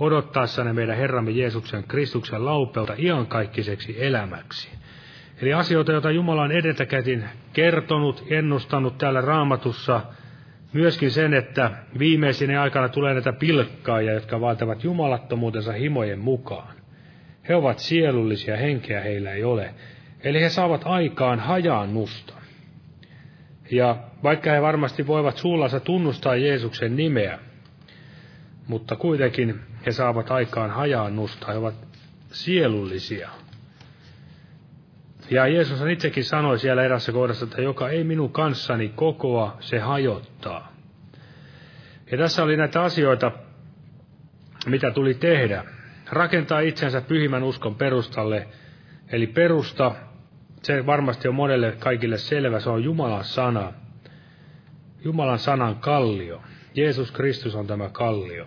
Odottaessanne 0.00 0.72
meidän 0.72 0.96
Herramme 0.96 1.30
Jeesuksen 1.30 1.84
Kristuksen 1.84 2.44
laupeuta 2.44 2.94
iankaikkiseksi 2.98 4.04
elämäksi 4.04 4.68
Eli 5.44 5.52
asioita, 5.52 5.92
joita 5.92 6.10
Jumala 6.10 6.42
on 6.42 6.52
edeltäkätin 6.52 7.24
kertonut, 7.52 8.24
ennustanut 8.30 8.98
täällä 8.98 9.20
raamatussa, 9.20 10.00
myöskin 10.72 11.10
sen, 11.10 11.34
että 11.34 11.70
viimeisinä 11.98 12.62
aikana 12.62 12.88
tulee 12.88 13.12
näitä 13.14 13.32
pilkkaajia, 13.32 14.12
jotka 14.12 14.40
vaativat 14.40 14.84
jumalattomuutensa 14.84 15.72
himojen 15.72 16.18
mukaan. 16.18 16.74
He 17.48 17.54
ovat 17.54 17.78
sielullisia, 17.78 18.56
henkeä 18.56 19.00
heillä 19.00 19.32
ei 19.32 19.44
ole. 19.44 19.74
Eli 20.20 20.40
he 20.40 20.48
saavat 20.48 20.82
aikaan 20.84 21.38
hajaannusta. 21.40 22.34
Ja 23.70 23.96
vaikka 24.22 24.50
he 24.50 24.62
varmasti 24.62 25.06
voivat 25.06 25.36
suullansa 25.36 25.80
tunnustaa 25.80 26.36
Jeesuksen 26.36 26.96
nimeä, 26.96 27.38
mutta 28.68 28.96
kuitenkin 28.96 29.60
he 29.86 29.92
saavat 29.92 30.30
aikaan 30.30 30.70
hajaannusta, 30.70 31.52
he 31.52 31.58
ovat 31.58 31.74
sielullisia. 32.32 33.43
Ja 35.30 35.46
Jeesus 35.46 35.80
itsekin 35.90 36.24
sanoi 36.24 36.58
siellä 36.58 36.82
erässä 36.82 37.12
kohdassa, 37.12 37.44
että 37.44 37.62
joka 37.62 37.88
ei 37.88 38.04
minun 38.04 38.32
kanssani 38.32 38.88
kokoa, 38.88 39.56
se 39.60 39.78
hajottaa. 39.78 40.72
Ja 42.10 42.18
tässä 42.18 42.42
oli 42.42 42.56
näitä 42.56 42.82
asioita, 42.82 43.32
mitä 44.66 44.90
tuli 44.90 45.14
tehdä. 45.14 45.64
Rakentaa 46.10 46.60
itsensä 46.60 47.00
pyhimmän 47.00 47.42
uskon 47.42 47.74
perustalle. 47.74 48.48
Eli 49.12 49.26
perusta, 49.26 49.94
se 50.62 50.86
varmasti 50.86 51.28
on 51.28 51.34
monelle 51.34 51.72
kaikille 51.78 52.18
selvä, 52.18 52.60
se 52.60 52.70
on 52.70 52.84
Jumalan 52.84 53.24
sana. 53.24 53.72
Jumalan 55.04 55.38
sanan 55.38 55.76
kallio. 55.76 56.42
Jeesus 56.74 57.12
Kristus 57.12 57.54
on 57.54 57.66
tämä 57.66 57.88
kallio. 57.88 58.46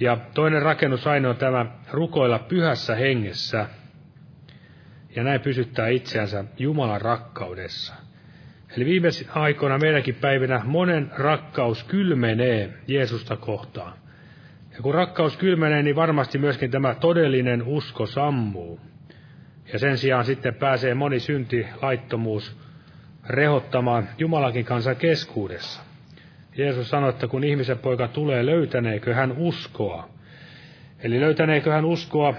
Ja 0.00 0.18
toinen 0.34 0.62
rakennusaine 0.62 1.28
on 1.28 1.36
tämä 1.36 1.66
rukoilla 1.92 2.38
pyhässä 2.38 2.94
hengessä. 2.94 3.66
Ja 5.16 5.24
näin 5.24 5.40
pysyttää 5.40 5.88
itseänsä 5.88 6.44
Jumalan 6.58 7.00
rakkaudessa. 7.00 7.94
Eli 8.76 8.84
viime 8.84 9.08
aikoina 9.28 9.78
meidänkin 9.78 10.14
päivinä 10.14 10.60
monen 10.64 11.10
rakkaus 11.16 11.84
kylmenee 11.84 12.72
Jeesusta 12.88 13.36
kohtaan. 13.36 13.92
Ja 14.74 14.82
kun 14.82 14.94
rakkaus 14.94 15.36
kylmenee, 15.36 15.82
niin 15.82 15.96
varmasti 15.96 16.38
myöskin 16.38 16.70
tämä 16.70 16.94
todellinen 16.94 17.62
usko 17.62 18.06
sammuu. 18.06 18.80
Ja 19.72 19.78
sen 19.78 19.98
sijaan 19.98 20.24
sitten 20.24 20.54
pääsee 20.54 20.94
moni 20.94 21.20
synti, 21.20 21.66
laittomuus 21.82 22.56
rehottamaan 23.26 24.08
Jumalakin 24.18 24.64
kanssa 24.64 24.94
keskuudessa. 24.94 25.82
Jeesus 26.56 26.90
sanoi, 26.90 27.10
että 27.10 27.26
kun 27.26 27.44
ihmisen 27.44 27.78
poika 27.78 28.08
tulee, 28.08 28.46
löytäneekö 28.46 29.14
hän 29.14 29.32
uskoa? 29.32 30.08
Eli 30.98 31.20
löytäneekö 31.20 31.72
hän 31.72 31.84
uskoa, 31.84 32.34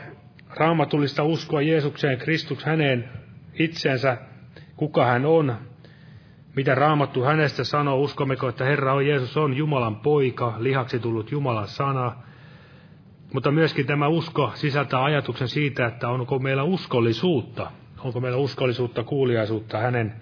raamatullista 0.57 1.23
uskoa 1.23 1.61
Jeesukseen, 1.61 2.17
Kristus 2.17 2.65
häneen 2.65 3.09
itsensä, 3.53 4.17
kuka 4.75 5.05
hän 5.05 5.25
on, 5.25 5.55
mitä 6.55 6.75
raamattu 6.75 7.23
hänestä 7.23 7.63
sanoo, 7.63 8.01
uskommeko, 8.01 8.49
että 8.49 8.65
Herra 8.65 8.93
on 8.93 9.07
Jeesus 9.07 9.37
on 9.37 9.57
Jumalan 9.57 9.95
poika, 9.95 10.55
lihaksi 10.59 10.99
tullut 10.99 11.31
Jumalan 11.31 11.67
sana. 11.67 12.15
Mutta 13.33 13.51
myöskin 13.51 13.85
tämä 13.85 14.07
usko 14.07 14.51
sisältää 14.55 15.03
ajatuksen 15.03 15.47
siitä, 15.47 15.85
että 15.85 16.09
onko 16.09 16.39
meillä 16.39 16.63
uskollisuutta, 16.63 17.71
onko 17.99 18.19
meillä 18.19 18.37
uskollisuutta, 18.37 19.03
kuuliaisuutta 19.03 19.77
hänen 19.77 20.13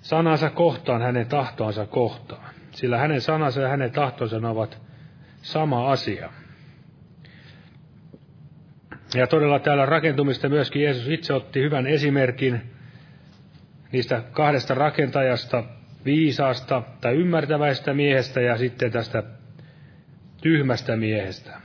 sanansa 0.00 0.50
kohtaan, 0.50 1.02
hänen 1.02 1.26
tahtoansa 1.26 1.86
kohtaan. 1.86 2.54
Sillä 2.70 2.98
hänen 2.98 3.20
sanansa 3.20 3.60
ja 3.60 3.68
hänen 3.68 3.90
tahtonsa 3.90 4.36
ovat 4.36 4.82
sama 5.42 5.90
asia. 5.90 6.30
Ja 9.14 9.26
todella 9.26 9.58
täällä 9.58 9.86
rakentumista 9.86 10.48
myöskin 10.48 10.82
Jeesus 10.82 11.08
itse 11.08 11.34
otti 11.34 11.60
hyvän 11.62 11.86
esimerkin 11.86 12.60
niistä 13.92 14.22
kahdesta 14.32 14.74
rakentajasta, 14.74 15.64
viisaasta 16.04 16.82
tai 17.00 17.14
ymmärtäväistä 17.14 17.94
miehestä 17.94 18.40
ja 18.40 18.56
sitten 18.56 18.92
tästä 18.92 19.22
tyhmästä 20.42 20.96
miehestä. 20.96 21.60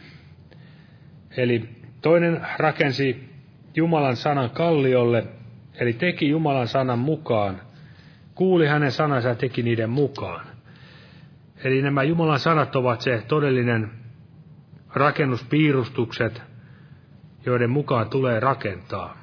Eli 1.38 1.70
toinen 2.02 2.41
rakensi 2.58 3.30
Jumalan 3.76 4.16
sanan 4.16 4.50
kalliolle, 4.50 5.24
eli 5.76 5.94
teki 5.94 6.30
Jumalan 6.30 6.68
sanan 6.68 7.00
mukaan, 7.00 7.62
kuuli 8.36 8.68
hänen 8.68 8.91
sanansa 8.91 9.30
ja 9.30 9.36
teki 9.36 9.64
niiden 9.64 9.89
mukaan. 9.89 10.46
Eli 11.64 11.82
nämä 11.82 12.04
Jumalan 12.04 12.39
sanat 12.39 12.76
ovat 12.76 13.02
se 13.02 13.24
todellinen 13.28 13.91
rakennuspiirustukset, 14.94 16.41
joiden 17.46 17.70
mukaan 17.70 18.10
tulee 18.10 18.39
rakentaa. 18.39 19.18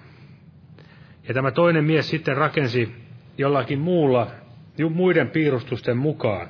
Ja 1.29 1.35
tämä 1.35 1.51
toinen 1.51 1.85
mies 1.85 2.11
sitten 2.11 2.37
rakensi 2.37 2.95
jollakin 3.39 3.79
muulla, 3.79 4.31
muiden 4.95 5.31
piirustusten 5.31 5.97
mukaan, 5.97 6.49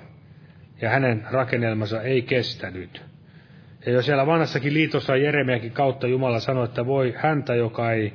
ja 0.80 0.90
hänen 0.90 1.26
rakennelmansa 1.30 2.02
ei 2.02 2.22
kestänyt. 2.22 3.02
Ja 3.86 3.92
jo 3.92 4.02
siellä 4.02 4.26
vanhassakin 4.26 4.74
liitossa 4.74 5.16
Jeremiakin 5.16 5.72
kautta 5.72 6.06
Jumala 6.06 6.40
sanoi, 6.40 6.64
että 6.64 6.86
voi 6.86 7.14
häntä, 7.16 7.54
joka 7.54 7.92
ei 7.92 8.12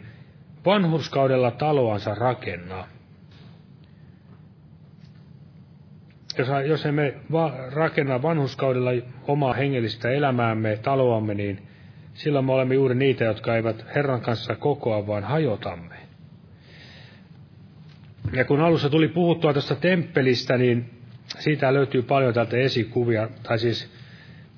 vanhurskaudella 0.66 1.52
taloansa 1.52 2.16
rakenna. 2.16 2.88
Jos, 6.38 6.48
jos 6.66 6.86
emme 6.86 7.14
rakenna 7.74 8.22
vanhuskaudella 8.22 8.92
omaa 9.28 9.54
hengellistä 9.54 10.10
elämäämme, 10.10 10.78
taloamme, 10.78 11.34
niin 11.34 11.68
silloin 12.16 12.46
me 12.46 12.52
olemme 12.52 12.76
juuri 12.76 12.96
niitä, 12.96 13.24
jotka 13.24 13.56
eivät 13.56 13.86
Herran 13.96 14.22
kanssa 14.22 14.56
kokoa, 14.56 15.08
vaan 15.08 15.24
hajotamme. 15.24 15.96
Ja 18.34 18.46
kun 18.46 18.62
alussa 18.62 18.90
tuli 18.90 19.08
puhuttua 19.08 19.54
tästä 19.54 19.76
temppelistä, 19.76 20.58
niin 20.58 20.90
siitä 21.40 21.74
löytyy 21.74 22.02
paljon 22.02 22.34
täältä 22.34 22.58
esikuvia, 22.58 23.30
tai 23.44 23.60
siis 23.60 23.92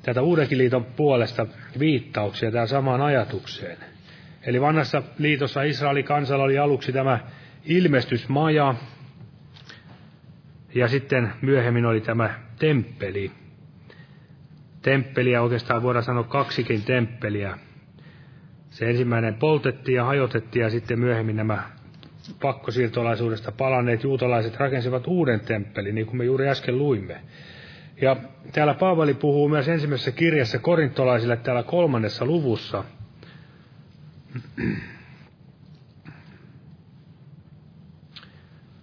tätä 0.03 0.21
Uudenkin 0.21 0.57
liiton 0.57 0.85
puolesta 0.85 1.47
viittauksia 1.79 2.51
tähän 2.51 2.67
samaan 2.67 3.01
ajatukseen. 3.01 3.77
Eli 4.43 4.61
vanhassa 4.61 5.03
liitossa 5.17 5.63
Israelin 5.63 6.05
kansalla 6.05 6.43
oli 6.43 6.57
aluksi 6.57 6.91
tämä 6.91 7.19
ilmestysmaja, 7.65 8.75
ja 10.75 10.87
sitten 10.87 11.33
myöhemmin 11.41 11.85
oli 11.85 12.01
tämä 12.01 12.39
temppeli. 12.59 13.31
Temppeliä 14.87 15.41
oikeastaan 15.41 15.83
voidaan 15.83 16.03
sanoa 16.03 16.23
kaksikin 16.23 16.83
temppeliä. 16.83 17.57
Se 18.69 18.89
ensimmäinen 18.89 19.35
poltettiin 19.35 19.95
ja 19.95 20.05
hajotettiin 20.05 20.63
ja 20.63 20.69
sitten 20.69 20.99
myöhemmin 20.99 21.35
nämä 21.35 21.63
pakkosiirtolaisuudesta 22.41 23.51
palanneet 23.51 24.03
juutalaiset 24.03 24.55
rakensivat 24.55 25.07
uuden 25.07 25.39
temppelin, 25.39 25.95
niin 25.95 26.07
kuin 26.07 26.17
me 26.17 26.25
juuri 26.25 26.49
äsken 26.49 26.77
luimme. 26.77 27.21
Ja 28.01 28.15
täällä 28.51 28.73
Paavali 28.73 29.13
puhuu 29.13 29.49
myös 29.49 29.67
ensimmäisessä 29.67 30.11
kirjassa 30.11 30.59
korintolaisille 30.59 31.37
täällä 31.37 31.63
kolmannessa 31.63 32.25
luvussa. 32.25 32.83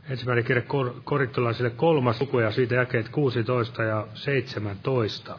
Ensimmäinen 0.09 0.45
kirja 0.45 0.63
korintolaisille 1.05 1.71
kolmas 1.71 2.21
luku 2.21 2.39
ja 2.39 2.51
siitä 2.51 2.75
jakeet 2.75 3.09
16 3.09 3.83
ja 3.83 4.07
17. 4.15 5.39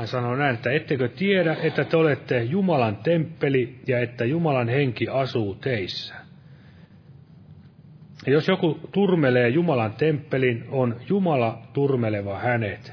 Hän 0.00 0.08
sanoo 0.08 0.36
näin, 0.36 0.54
että 0.54 0.72
ettekö 0.72 1.08
tiedä, 1.08 1.56
että 1.62 1.84
te 1.84 1.96
olette 1.96 2.42
Jumalan 2.42 2.96
temppeli 2.96 3.78
ja 3.86 3.98
että 3.98 4.24
Jumalan 4.24 4.68
henki 4.68 5.08
asuu 5.08 5.54
teissä. 5.54 6.14
Ja 8.26 8.32
jos 8.32 8.48
joku 8.48 8.80
turmelee 8.92 9.48
Jumalan 9.48 9.92
temppelin, 9.92 10.64
on 10.68 10.96
Jumala 11.08 11.62
turmeleva 11.72 12.38
hänet. 12.38 12.92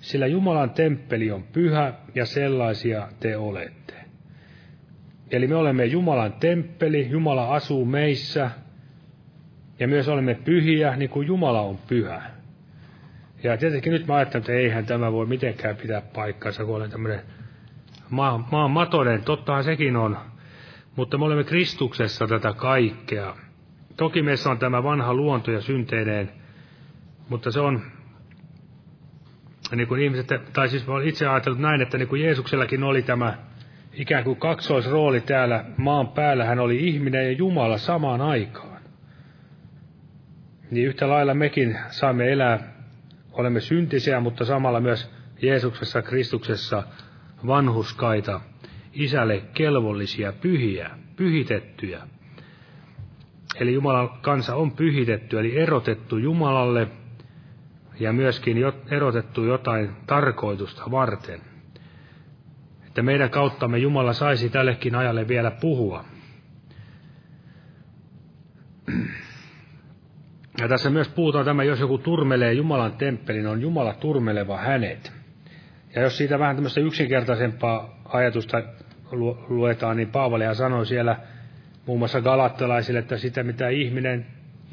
Sillä 0.00 0.26
Jumalan 0.26 0.70
temppeli 0.70 1.30
on 1.30 1.42
pyhä 1.42 1.92
ja 2.14 2.26
sellaisia 2.26 3.08
te 3.20 3.36
olette. 3.36 3.94
Eli 5.30 5.46
me 5.46 5.56
olemme 5.56 5.84
Jumalan 5.84 6.32
temppeli, 6.32 7.10
Jumala 7.10 7.54
asuu 7.54 7.84
meissä 7.84 8.50
ja 9.78 9.88
myös 9.88 10.08
olemme 10.08 10.34
pyhiä 10.34 10.96
niin 10.96 11.10
kuin 11.10 11.26
Jumala 11.26 11.60
on 11.60 11.78
pyhä. 11.88 12.33
Ja 13.44 13.56
tietenkin 13.56 13.92
nyt 13.92 14.06
mä 14.06 14.14
ajattelen, 14.14 14.42
että 14.42 14.52
eihän 14.52 14.86
tämä 14.86 15.12
voi 15.12 15.26
mitenkään 15.26 15.76
pitää 15.76 16.00
paikkansa, 16.00 16.64
kun 16.64 16.76
olen 16.76 16.90
tämmöinen 16.90 17.20
maan, 18.10 18.44
maan 18.52 18.70
matonen. 18.70 19.24
Tottahan 19.24 19.64
sekin 19.64 19.96
on. 19.96 20.18
Mutta 20.96 21.18
me 21.18 21.24
olemme 21.24 21.44
Kristuksessa 21.44 22.26
tätä 22.26 22.52
kaikkea. 22.52 23.36
Toki 23.96 24.22
meissä 24.22 24.50
on 24.50 24.58
tämä 24.58 24.82
vanha 24.82 25.14
luonto 25.14 25.50
ja 25.50 25.60
synteineen, 25.60 26.30
mutta 27.28 27.50
se 27.50 27.60
on, 27.60 27.82
niin 29.76 29.88
kuin 29.88 30.02
ihmiset, 30.02 30.26
tai 30.52 30.68
siis 30.68 30.88
olen 30.88 31.08
itse 31.08 31.26
ajatellut 31.26 31.60
näin, 31.60 31.82
että 31.82 31.98
niin 31.98 32.08
kuin 32.08 32.22
Jeesuksellakin 32.22 32.84
oli 32.84 33.02
tämä 33.02 33.38
ikään 33.92 34.24
kuin 34.24 34.36
kaksoisrooli 34.36 35.20
täällä 35.20 35.64
maan 35.76 36.08
päällä, 36.08 36.44
hän 36.44 36.58
oli 36.58 36.88
ihminen 36.88 37.24
ja 37.24 37.32
Jumala 37.32 37.78
samaan 37.78 38.20
aikaan. 38.20 38.82
Niin 40.70 40.86
yhtä 40.86 41.08
lailla 41.08 41.34
mekin 41.34 41.78
saamme 41.88 42.32
elää 42.32 42.73
olemme 43.34 43.60
syntisiä, 43.60 44.20
mutta 44.20 44.44
samalla 44.44 44.80
myös 44.80 45.10
Jeesuksessa 45.42 46.02
Kristuksessa 46.02 46.82
vanhuskaita, 47.46 48.40
isälle 48.92 49.42
kelvollisia, 49.54 50.32
pyhiä, 50.32 50.90
pyhitettyjä. 51.16 52.02
Eli 53.60 53.74
Jumalan 53.74 54.08
kansa 54.08 54.54
on 54.54 54.72
pyhitetty, 54.72 55.38
eli 55.40 55.58
erotettu 55.58 56.18
Jumalalle 56.18 56.88
ja 58.00 58.12
myöskin 58.12 58.56
erotettu 58.90 59.44
jotain 59.44 59.90
tarkoitusta 60.06 60.90
varten. 60.90 61.40
että 62.86 63.02
meidän 63.02 63.30
kauttamme 63.30 63.78
Jumala 63.78 64.12
saisi 64.12 64.50
tällekin 64.50 64.94
ajalle 64.94 65.28
vielä 65.28 65.50
puhua. 65.50 66.04
Ja 70.64 70.68
tässä 70.68 70.90
myös 70.90 71.08
puhutaan 71.08 71.44
tämä, 71.44 71.64
jos 71.64 71.80
joku 71.80 71.98
turmelee 71.98 72.52
Jumalan 72.52 72.92
temppelin, 72.92 73.46
on 73.46 73.60
Jumala 73.60 73.94
turmeleva 73.94 74.56
hänet. 74.56 75.12
Ja 75.94 76.02
jos 76.02 76.18
siitä 76.18 76.38
vähän 76.38 76.56
tämmöistä 76.56 76.80
yksinkertaisempaa 76.80 78.02
ajatusta 78.04 78.62
luetaan, 79.48 79.96
niin 79.96 80.08
Paavalia 80.08 80.54
sanoi 80.54 80.86
siellä 80.86 81.16
muun 81.86 81.98
muassa 81.98 82.20
galattalaisille, 82.20 82.98
että 82.98 83.16
sitä 83.16 83.42
mitä 83.42 83.68
ihminen 83.68 84.26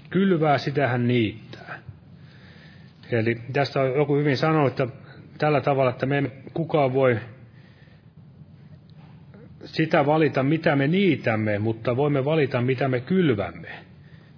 kylvää, 0.10 0.58
sitä 0.58 0.88
hän 0.88 1.08
niittää. 1.08 1.80
Eli 3.12 3.42
tästä 3.54 3.82
on 3.82 3.96
joku 3.96 4.16
hyvin 4.16 4.38
sanonut, 4.38 4.80
että 4.80 4.88
tällä 5.38 5.62
tavalla, 5.62 5.92
että 5.92 6.06
me 6.06 6.18
emme 6.18 6.32
kukaan 6.54 6.94
voi 6.94 7.20
sitä 9.66 10.06
valita, 10.06 10.44
mitä 10.44 10.76
me 10.76 10.88
niitämme, 10.88 11.60
mutta 11.60 11.98
voimme 11.98 12.26
valita, 12.26 12.62
mitä 12.62 12.88
me 12.88 13.00
kylvämme. 13.00 13.91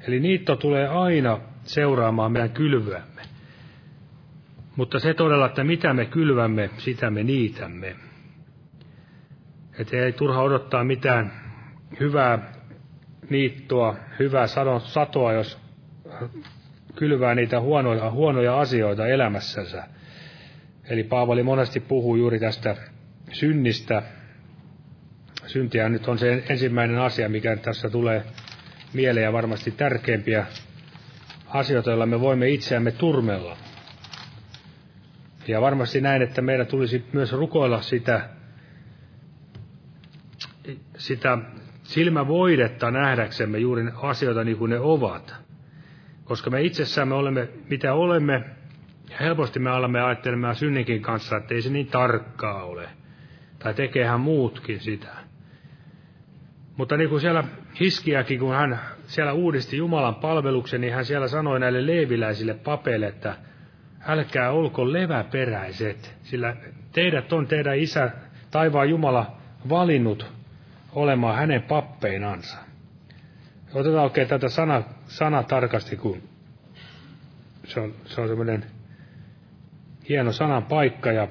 Eli 0.07 0.19
niitto 0.19 0.55
tulee 0.55 0.87
aina 0.87 1.39
seuraamaan 1.63 2.31
meidän 2.31 2.49
kylvyämme. 2.49 3.21
Mutta 4.75 4.99
se 4.99 5.13
todella, 5.13 5.45
että 5.45 5.63
mitä 5.63 5.93
me 5.93 6.05
kylvämme, 6.05 6.69
sitä 6.77 7.09
me 7.09 7.23
niitämme. 7.23 7.95
Että 9.79 9.97
ei 9.97 10.11
turha 10.11 10.41
odottaa 10.41 10.83
mitään 10.83 11.31
hyvää 11.99 12.53
niittoa, 13.29 13.95
hyvää 14.19 14.47
satoa, 14.79 15.33
jos 15.33 15.59
kylvää 16.95 17.35
niitä 17.35 17.59
huonoja, 17.61 18.11
huonoja 18.11 18.59
asioita 18.59 19.07
elämässänsä. 19.07 19.83
Eli 20.89 21.03
Paavali 21.03 21.43
monesti 21.43 21.79
puhuu 21.79 22.15
juuri 22.15 22.39
tästä 22.39 22.75
synnistä. 23.31 24.03
Syntiä 25.45 25.89
nyt 25.89 26.07
on 26.07 26.17
se 26.17 26.43
ensimmäinen 26.49 26.99
asia, 26.99 27.29
mikä 27.29 27.55
tässä 27.55 27.89
tulee 27.89 28.23
mieleen 28.93 29.23
ja 29.23 29.33
varmasti 29.33 29.71
tärkeimpiä 29.71 30.45
asioita, 31.47 31.89
joilla 31.89 32.05
me 32.05 32.19
voimme 32.19 32.49
itseämme 32.49 32.91
turmella. 32.91 33.57
Ja 35.47 35.61
varmasti 35.61 36.01
näin, 36.01 36.21
että 36.21 36.41
meidän 36.41 36.67
tulisi 36.67 37.05
myös 37.13 37.33
rukoilla 37.33 37.81
sitä, 37.81 38.29
sitä 40.97 41.37
silmävoidetta 41.83 42.91
nähdäksemme 42.91 43.57
juuri 43.57 43.83
asioita 44.01 44.43
niin 44.43 44.57
kuin 44.57 44.69
ne 44.69 44.79
ovat. 44.79 45.35
Koska 46.23 46.49
me 46.49 46.61
itsessämme 46.61 47.15
olemme, 47.15 47.49
mitä 47.69 47.93
olemme, 47.93 48.43
ja 49.09 49.17
helposti 49.19 49.59
me 49.59 49.69
alamme 49.69 50.01
ajattelemaan 50.01 50.55
synninkin 50.55 51.01
kanssa, 51.01 51.37
että 51.37 51.53
ei 51.53 51.61
se 51.61 51.69
niin 51.69 51.87
tarkkaa 51.87 52.63
ole. 52.63 52.89
Tai 53.59 53.73
tekeehän 53.73 54.19
muutkin 54.19 54.79
sitä. 54.79 55.22
Mutta 56.77 56.97
niin 56.97 57.09
kuin 57.09 57.21
siellä 57.21 57.43
Hiskiäkin, 57.79 58.39
kun 58.39 58.55
hän 58.55 58.79
siellä 59.07 59.33
uudisti 59.33 59.77
Jumalan 59.77 60.15
palveluksen, 60.15 60.81
niin 60.81 60.93
hän 60.93 61.05
siellä 61.05 61.27
sanoi 61.27 61.59
näille 61.59 61.85
leiviläisille 61.85 62.53
papeille, 62.53 63.07
että 63.07 63.35
älkää 64.07 64.51
olko 64.51 64.93
leväperäiset, 64.93 66.15
sillä 66.23 66.55
teidät 66.91 67.33
on 67.33 67.47
teidän 67.47 67.79
isä, 67.79 68.11
taivaan 68.51 68.89
Jumala, 68.89 69.37
valinnut 69.69 70.31
olemaan 70.91 71.35
hänen 71.35 71.61
pappeinansa. 71.61 72.57
Otetaan 73.73 74.03
oikein 74.03 74.27
tätä 74.27 74.49
sana, 74.49 74.83
sana 75.05 75.43
tarkasti, 75.43 75.95
kun 75.95 76.21
se 77.63 77.79
on, 77.79 77.93
se 78.05 78.21
on 78.21 78.27
semmoinen 78.27 78.65
hieno 80.09 80.31
sanan 80.31 80.63
paikka 80.63 81.11
ja 81.11 81.27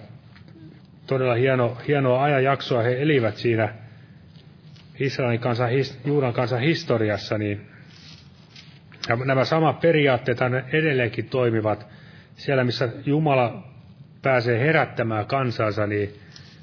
todella 1.06 1.34
hieno, 1.34 1.78
hienoa 1.88 2.22
ajanjaksoa 2.22 2.82
he 2.82 3.02
elivät 3.02 3.36
siinä 3.36 3.74
Israelin 5.00 5.40
kansan, 5.40 5.70
Juudan 6.04 6.32
kansan 6.32 6.60
historiassa, 6.60 7.38
niin 7.38 7.66
nämä 9.24 9.44
samat 9.44 9.80
periaatteet 9.80 10.38
edelleenkin 10.72 11.28
toimivat 11.28 11.86
siellä, 12.34 12.64
missä 12.64 12.88
Jumala 13.06 13.68
pääsee 14.22 14.60
herättämään 14.60 15.26
kansansa, 15.26 15.86
niin 15.86 16.14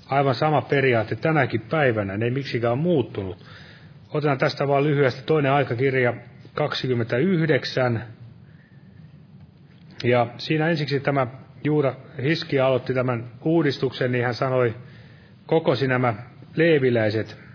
aivan 0.06 0.36
sama 0.36 0.62
periaate 0.62 1.16
tänäkin 1.16 1.62
päivänä, 1.62 2.18
ne 2.18 2.26
ei 2.26 2.32
miksikään 2.32 2.78
muuttunut. 2.78 3.46
Otetaan 4.14 4.38
tästä 4.38 4.68
vain 4.68 4.84
lyhyesti 4.84 5.24
toinen 5.26 5.52
aikakirja 5.52 6.14
29. 6.54 8.04
Ja 10.04 10.28
siinä 10.38 10.70
ensiksi 10.70 11.00
tämä 11.00 11.28
Juuda 11.64 11.96
Hiski 12.24 12.60
aloitti 12.60 12.94
tämän 12.94 13.32
uudistuksen, 13.42 14.12
niin 14.12 14.26
hän 14.26 14.34
sanoi, 14.34 14.76
kokosi 15.46 15.88
nämä 15.88 16.14
leeviläiset 16.56 17.49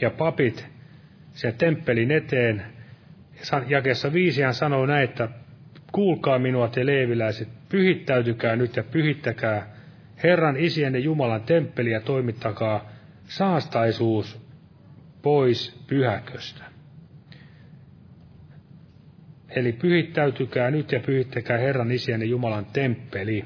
ja 0.00 0.10
papit 0.10 0.66
sen 1.30 1.54
temppelin 1.54 2.10
eteen. 2.10 2.62
Jakessa 3.66 4.12
viisi 4.12 4.42
hän 4.42 4.54
sanoi 4.54 4.86
näin, 4.86 5.04
että 5.04 5.28
kuulkaa 5.92 6.38
minua 6.38 6.68
te 6.68 6.86
leeviläiset, 6.86 7.48
pyhittäytykää 7.68 8.56
nyt 8.56 8.76
ja 8.76 8.82
pyhittäkää 8.82 9.74
Herran 10.22 10.56
isienne 10.56 10.98
Jumalan 10.98 11.42
temppeli 11.42 11.90
ja 11.90 12.00
toimittakaa 12.00 12.90
saastaisuus 13.24 14.40
pois 15.22 15.84
pyhäköstä. 15.86 16.64
Eli 19.48 19.72
pyhittäytykää 19.72 20.70
nyt 20.70 20.92
ja 20.92 21.00
pyhittäkää 21.00 21.58
Herran 21.58 21.90
isienne 21.90 22.24
Jumalan 22.24 22.66
temppeli. 22.66 23.44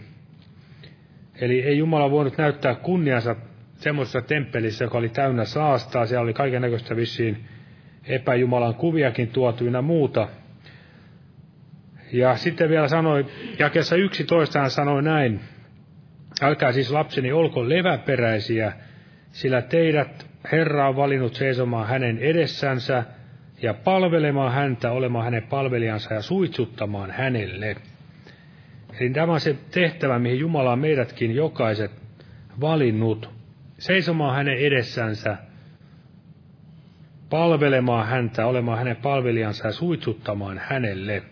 Eli 1.40 1.62
ei 1.62 1.78
Jumala 1.78 2.10
voinut 2.10 2.38
näyttää 2.38 2.74
kunniansa 2.74 3.36
semmoisessa 3.82 4.20
temppelissä, 4.20 4.84
joka 4.84 4.98
oli 4.98 5.08
täynnä 5.08 5.44
saastaa. 5.44 6.06
Siellä 6.06 6.22
oli 6.22 6.34
kaiken 6.34 6.62
näköistä 6.62 6.96
vissiin 6.96 7.44
epäjumalan 8.04 8.74
kuviakin 8.74 9.28
tuotuina 9.28 9.82
muuta. 9.82 10.28
Ja 12.12 12.36
sitten 12.36 12.68
vielä 12.68 12.88
sanoi, 12.88 13.26
jakessa 13.58 13.96
11 13.96 14.60
hän 14.60 14.70
sanoi 14.70 15.02
näin, 15.02 15.40
älkää 16.42 16.72
siis 16.72 16.90
lapseni 16.90 17.32
olko 17.32 17.68
leväperäisiä, 17.68 18.72
sillä 19.30 19.62
teidät 19.62 20.26
Herra 20.52 20.88
on 20.88 20.96
valinnut 20.96 21.34
seisomaan 21.34 21.88
hänen 21.88 22.18
edessänsä 22.18 23.04
ja 23.62 23.74
palvelemaan 23.74 24.52
häntä, 24.52 24.90
olemaan 24.92 25.24
hänen 25.24 25.42
palvelijansa 25.42 26.14
ja 26.14 26.22
suitsuttamaan 26.22 27.10
hänelle. 27.10 27.76
Eli 29.00 29.10
tämä 29.10 29.32
on 29.32 29.40
se 29.40 29.56
tehtävä, 29.70 30.18
mihin 30.18 30.38
Jumala 30.38 30.72
on 30.72 30.78
meidätkin 30.78 31.34
jokaiset 31.34 31.90
valinnut. 32.60 33.41
Seisomaan 33.82 34.36
hänen 34.36 34.58
edessänsä, 34.58 35.36
palvelemaan 37.30 38.06
häntä, 38.06 38.46
olemaan 38.46 38.78
hänen 38.78 38.96
palvelijansa 38.96 39.66
ja 39.66 39.72
suitsuttamaan 39.72 40.60
hänelle. 40.64 41.22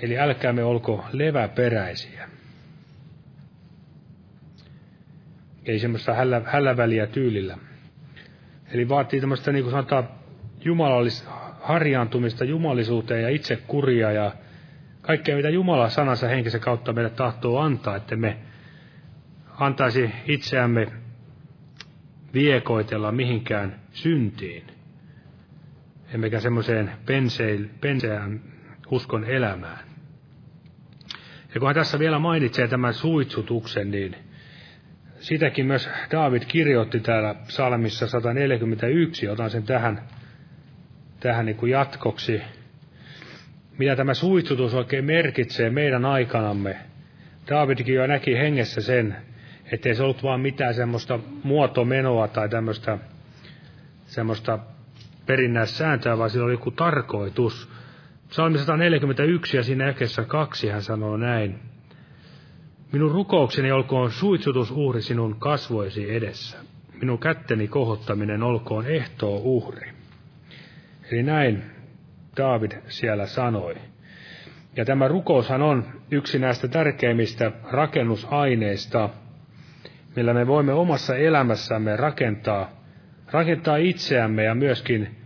Eli 0.00 0.18
älkäämme 0.18 0.64
olko 0.64 1.04
leväperäisiä. 1.12 2.28
ei 5.64 5.78
semmoista 5.78 6.14
hällä, 6.14 6.42
hälläväliä 6.44 7.06
tyylillä. 7.06 7.58
Eli 8.72 8.88
vaatii 8.88 9.20
tämmöistä, 9.20 9.52
niin 9.52 9.62
kuin 9.64 9.70
sanotaan, 9.70 10.08
jumalallis, 10.64 11.28
harjaantumista 11.60 12.44
jumalisuuteen 12.44 13.22
ja 13.22 13.56
kuria 13.66 14.12
ja 14.12 14.32
kaikkea, 15.02 15.36
mitä 15.36 15.48
Jumala 15.48 15.88
sanansa 15.88 16.28
henkisen 16.28 16.60
kautta 16.60 16.92
meille 16.92 17.10
tahtoo 17.10 17.58
antaa, 17.58 17.96
että 17.96 18.16
me 18.16 18.36
antaisi 19.60 20.10
itseämme 20.26 20.86
viekoitella 22.34 23.12
mihinkään 23.12 23.80
syntiin, 23.92 24.66
emmekä 26.14 26.40
semmoiseen 26.40 26.92
penseään 27.80 28.40
uskon 28.90 29.24
elämään. 29.24 29.78
Ja 31.54 31.60
kun 31.60 31.68
hän 31.68 31.74
tässä 31.74 31.98
vielä 31.98 32.18
mainitsee 32.18 32.68
tämän 32.68 32.94
suitsutuksen, 32.94 33.90
niin 33.90 34.16
sitäkin 35.18 35.66
myös 35.66 35.90
David 36.10 36.42
kirjoitti 36.48 37.00
täällä 37.00 37.34
psalmissa 37.34 38.06
141, 38.06 39.28
otan 39.28 39.50
sen 39.50 39.62
tähän, 39.62 40.02
tähän 41.20 41.46
niin 41.46 41.56
kuin 41.56 41.72
jatkoksi. 41.72 42.42
Mitä 43.78 43.96
tämä 43.96 44.14
suitsutus 44.14 44.74
oikein 44.74 45.04
merkitsee 45.04 45.70
meidän 45.70 46.04
aikanamme. 46.04 46.76
Davidkin 47.50 47.94
jo 47.94 48.06
näki 48.06 48.38
hengessä 48.38 48.80
sen, 48.80 49.16
ettei 49.72 49.94
se 49.94 50.02
ollut 50.02 50.22
vaan 50.22 50.40
mitään 50.40 50.74
semmoista 50.74 51.18
muotomenoa 51.42 52.28
tai 52.28 52.48
tämmöistä 52.48 52.98
semmoista 54.06 54.58
perinnäissääntöä, 55.26 56.18
vaan 56.18 56.30
sillä 56.30 56.44
oli 56.44 56.52
joku 56.52 56.70
tarkoitus. 56.70 57.68
Psalmi 58.28 58.58
141 58.58 59.56
ja 59.56 59.62
siinä 59.62 59.88
äkessä 59.88 60.24
kaksi 60.24 60.68
hän 60.68 60.82
sanoo 60.82 61.16
näin. 61.16 61.58
Minun 62.92 63.10
rukoukseni 63.10 63.72
olkoon 63.72 64.10
suitsutusuhri 64.10 65.02
sinun 65.02 65.36
kasvoisi 65.38 66.14
edessä. 66.14 66.58
Minun 67.00 67.18
kätteni 67.18 67.68
kohottaminen 67.68 68.42
olkoon 68.42 68.86
ehtoo 68.86 69.40
uhri. 69.44 69.90
Eli 71.12 71.22
näin 71.22 71.62
David 72.36 72.72
siellä 72.88 73.26
sanoi. 73.26 73.74
Ja 74.76 74.84
tämä 74.84 75.08
rukoushan 75.08 75.62
on 75.62 75.84
yksi 76.10 76.38
näistä 76.38 76.68
tärkeimmistä 76.68 77.52
rakennusaineista, 77.70 79.10
millä 80.16 80.34
me 80.34 80.46
voimme 80.46 80.72
omassa 80.72 81.16
elämässämme 81.16 81.96
rakentaa, 81.96 82.70
rakentaa 83.30 83.76
itseämme 83.76 84.44
ja 84.44 84.54
myöskin 84.54 85.16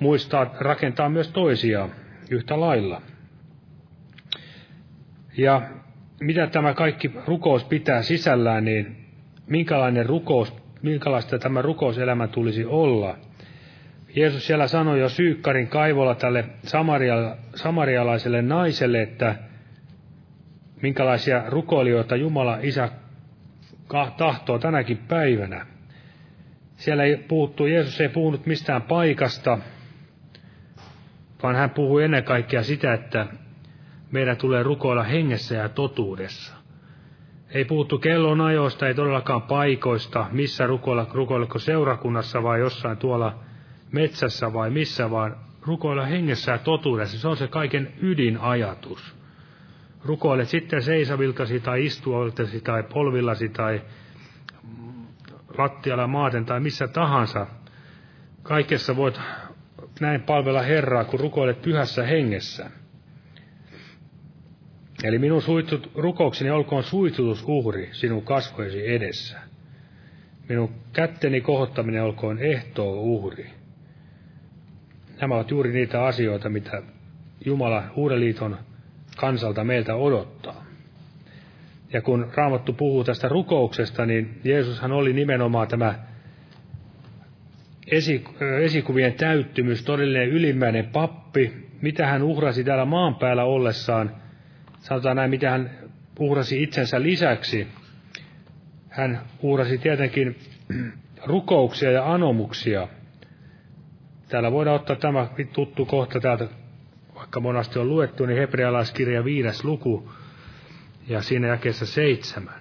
muistaa 0.00 0.54
rakentaa 0.60 1.08
myös 1.08 1.28
toisia 1.28 1.88
yhtä 2.30 2.60
lailla. 2.60 3.02
Ja 5.36 5.62
mitä 6.20 6.46
tämä 6.46 6.74
kaikki 6.74 7.10
rukous 7.26 7.64
pitää 7.64 8.02
sisällään, 8.02 8.64
niin 8.64 8.96
minkälainen 9.46 10.06
rukous, 10.06 10.54
minkälaista 10.82 11.38
tämä 11.38 11.62
rukouselämä 11.62 12.26
tulisi 12.26 12.64
olla. 12.64 13.16
Jeesus 14.16 14.46
siellä 14.46 14.66
sanoi 14.66 15.00
jo 15.00 15.08
Syykkarin 15.08 15.68
kaivolla 15.68 16.14
tälle 16.14 16.44
samaria, 16.62 17.36
samarialaiselle 17.54 18.42
naiselle, 18.42 19.02
että 19.02 19.34
minkälaisia 20.82 21.42
rukoilijoita 21.48 22.16
Jumala 22.16 22.58
Isä 22.62 22.88
tahtoo 24.16 24.58
tänäkin 24.58 24.98
päivänä. 24.98 25.66
Siellä 26.76 27.04
ei 27.04 27.16
puhuttu, 27.16 27.66
Jeesus 27.66 28.00
ei 28.00 28.08
puhunut 28.08 28.46
mistään 28.46 28.82
paikasta, 28.82 29.58
vaan 31.42 31.56
hän 31.56 31.70
puhui 31.70 32.04
ennen 32.04 32.24
kaikkea 32.24 32.62
sitä, 32.62 32.94
että 32.94 33.26
meidän 34.10 34.36
tulee 34.36 34.62
rukoilla 34.62 35.02
hengessä 35.02 35.54
ja 35.54 35.68
totuudessa. 35.68 36.54
Ei 37.50 37.64
puhuttu 37.64 37.98
kellon 37.98 38.40
ajoista, 38.40 38.88
ei 38.88 38.94
todellakaan 38.94 39.42
paikoista, 39.42 40.26
missä 40.32 40.66
rukoilla, 40.66 41.06
rukoilleko 41.12 41.58
seurakunnassa 41.58 42.42
vai 42.42 42.60
jossain 42.60 42.96
tuolla 42.96 43.38
metsässä 43.92 44.52
vai 44.52 44.70
missä, 44.70 45.10
vaan 45.10 45.36
rukoilla 45.62 46.06
hengessä 46.06 46.52
ja 46.52 46.58
totuudessa. 46.58 47.18
Se 47.18 47.28
on 47.28 47.36
se 47.36 47.48
kaiken 47.48 47.92
ydinajatus. 48.02 49.19
Rukoile 50.04 50.44
sitten 50.44 50.82
seisaviltasi 50.82 51.60
tai 51.60 51.84
istuoltasi 51.84 52.60
tai 52.60 52.82
polvillasi 52.82 53.48
tai 53.48 53.82
lattialla 55.58 56.06
maaten 56.06 56.44
tai 56.44 56.60
missä 56.60 56.88
tahansa. 56.88 57.46
Kaikessa 58.42 58.96
voit 58.96 59.20
näin 60.00 60.22
palvella 60.22 60.62
Herraa, 60.62 61.04
kun 61.04 61.20
rukoilet 61.20 61.62
pyhässä 61.62 62.06
hengessä. 62.06 62.70
Eli 65.04 65.18
minun 65.18 65.42
suitut, 65.42 65.90
rukoukseni 65.94 66.50
olkoon 66.50 66.82
suitutusuhri 66.82 67.88
sinun 67.92 68.22
kasvojesi 68.22 68.92
edessä. 68.94 69.38
Minun 70.48 70.74
kätteni 70.92 71.40
kohottaminen 71.40 72.02
olkoon 72.02 72.38
ehtoo 72.38 72.92
uhri. 72.92 73.50
Nämä 75.20 75.34
ovat 75.34 75.50
juuri 75.50 75.72
niitä 75.72 76.04
asioita, 76.04 76.48
mitä 76.48 76.82
Jumala 77.44 77.84
Uuden 77.96 78.20
liiton 78.20 78.58
kansalta 79.20 79.64
meiltä 79.64 79.94
odottaa. 79.94 80.64
Ja 81.92 82.02
kun 82.02 82.30
Raamattu 82.34 82.72
puhuu 82.72 83.04
tästä 83.04 83.28
rukouksesta, 83.28 84.06
niin 84.06 84.40
Jeesushan 84.44 84.92
oli 84.92 85.12
nimenomaan 85.12 85.68
tämä 85.68 85.94
esikuvien 88.62 89.12
täyttymys, 89.14 89.82
todellinen 89.84 90.28
ylimmäinen 90.28 90.86
pappi, 90.86 91.68
mitä 91.82 92.06
hän 92.06 92.22
uhrasi 92.22 92.64
täällä 92.64 92.84
maan 92.84 93.14
päällä 93.14 93.44
ollessaan, 93.44 94.16
sanotaan 94.80 95.16
näin, 95.16 95.30
mitä 95.30 95.50
hän 95.50 95.70
uhrasi 96.18 96.62
itsensä 96.62 97.02
lisäksi. 97.02 97.66
Hän 98.88 99.20
uhrasi 99.42 99.78
tietenkin 99.78 100.36
rukouksia 101.26 101.90
ja 101.90 102.12
anomuksia. 102.12 102.88
Täällä 104.28 104.52
voidaan 104.52 104.76
ottaa 104.76 104.96
tämä 104.96 105.28
tuttu 105.52 105.86
kohta 105.86 106.20
täältä, 106.20 106.48
vaikka 107.30 107.40
monasti 107.40 107.78
on 107.78 107.88
luettu, 107.88 108.26
niin 108.26 108.38
hebrealaiskirja 108.38 109.24
viides 109.24 109.64
luku 109.64 110.10
ja 111.08 111.22
siinä 111.22 111.46
jakeessa 111.46 111.86
seitsemän. 111.86 112.60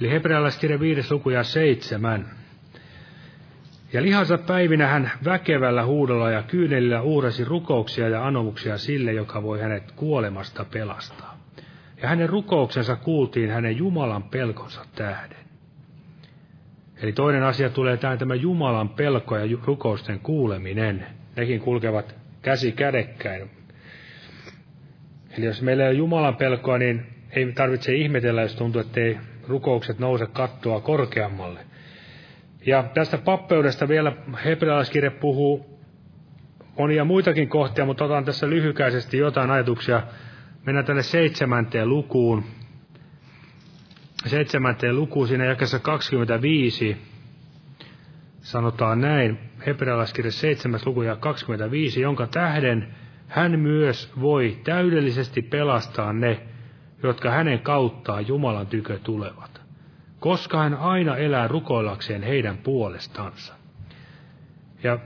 Eli 0.00 0.10
hebrealaiskirja 0.10 0.80
viides 0.80 1.10
luku 1.10 1.30
ja 1.30 1.44
seitsemän. 1.44 2.26
Ja 3.92 4.02
lihansa 4.02 4.38
päivinä 4.38 4.86
hän 4.86 5.10
väkevällä 5.24 5.84
huudolla 5.84 6.30
ja 6.30 6.42
kyynelillä 6.42 7.02
uhrasi 7.02 7.44
rukouksia 7.44 8.08
ja 8.08 8.26
anomuksia 8.26 8.78
sille, 8.78 9.12
joka 9.12 9.42
voi 9.42 9.60
hänet 9.60 9.92
kuolemasta 9.92 10.64
pelastaa. 10.64 11.38
Ja 12.02 12.08
hänen 12.08 12.28
rukouksensa 12.28 12.96
kuultiin 12.96 13.50
hänen 13.50 13.76
Jumalan 13.76 14.22
pelkonsa 14.22 14.84
tähden. 14.94 15.46
Eli 16.96 17.12
toinen 17.12 17.42
asia 17.42 17.70
tulee 17.70 17.96
tähän 17.96 18.18
tämä 18.18 18.34
Jumalan 18.34 18.88
pelko 18.88 19.36
ja 19.36 19.58
rukousten 19.64 20.20
kuuleminen. 20.20 21.06
Nekin 21.36 21.60
kulkevat 21.60 22.14
käsi 22.42 22.72
kädekkäin. 22.72 23.50
Eli 25.38 25.46
jos 25.46 25.62
meillä 25.62 25.82
ei 25.82 25.88
ole 25.88 25.98
Jumalan 25.98 26.36
pelkoa, 26.36 26.78
niin 26.78 27.06
ei 27.30 27.52
tarvitse 27.52 27.94
ihmetellä, 27.94 28.42
jos 28.42 28.56
tuntuu, 28.56 28.80
että 28.80 29.00
ei 29.00 29.18
rukoukset 29.48 29.98
nouse 29.98 30.26
kattoa 30.26 30.80
korkeammalle– 30.80 31.60
ja 32.66 32.84
tästä 32.94 33.18
pappeudesta 33.18 33.88
vielä 33.88 34.12
hebrealaiskirja 34.44 35.10
puhuu 35.10 35.80
monia 36.78 37.04
muitakin 37.04 37.48
kohtia, 37.48 37.84
mutta 37.84 38.04
otan 38.04 38.24
tässä 38.24 38.50
lyhykäisesti 38.50 39.18
jotain 39.18 39.50
ajatuksia. 39.50 40.02
Mennään 40.66 40.86
tänne 40.86 41.02
seitsemänteen 41.02 41.88
lukuun. 41.88 42.44
Seitsemänteen 44.26 44.96
lukuun 44.96 45.28
siinä 45.28 45.44
jakessa 45.44 45.78
25 45.78 46.96
sanotaan 48.46 49.00
näin, 49.00 49.38
hebrealaiskirja 49.66 50.32
7. 50.32 50.80
luku 50.86 51.02
ja 51.02 51.16
25, 51.16 52.00
jonka 52.00 52.26
tähden 52.26 52.94
hän 53.28 53.60
myös 53.60 54.12
voi 54.20 54.58
täydellisesti 54.64 55.42
pelastaa 55.42 56.12
ne, 56.12 56.40
jotka 57.02 57.30
hänen 57.30 57.60
kauttaan 57.60 58.28
Jumalan 58.28 58.66
tykö 58.66 58.98
tulevat 58.98 59.66
koska 60.20 60.58
hän 60.58 60.74
aina 60.74 61.16
elää 61.16 61.48
rukoillakseen 61.48 62.22
heidän 62.22 62.58
puolestansa. 62.58 63.54
Ja 64.82 64.98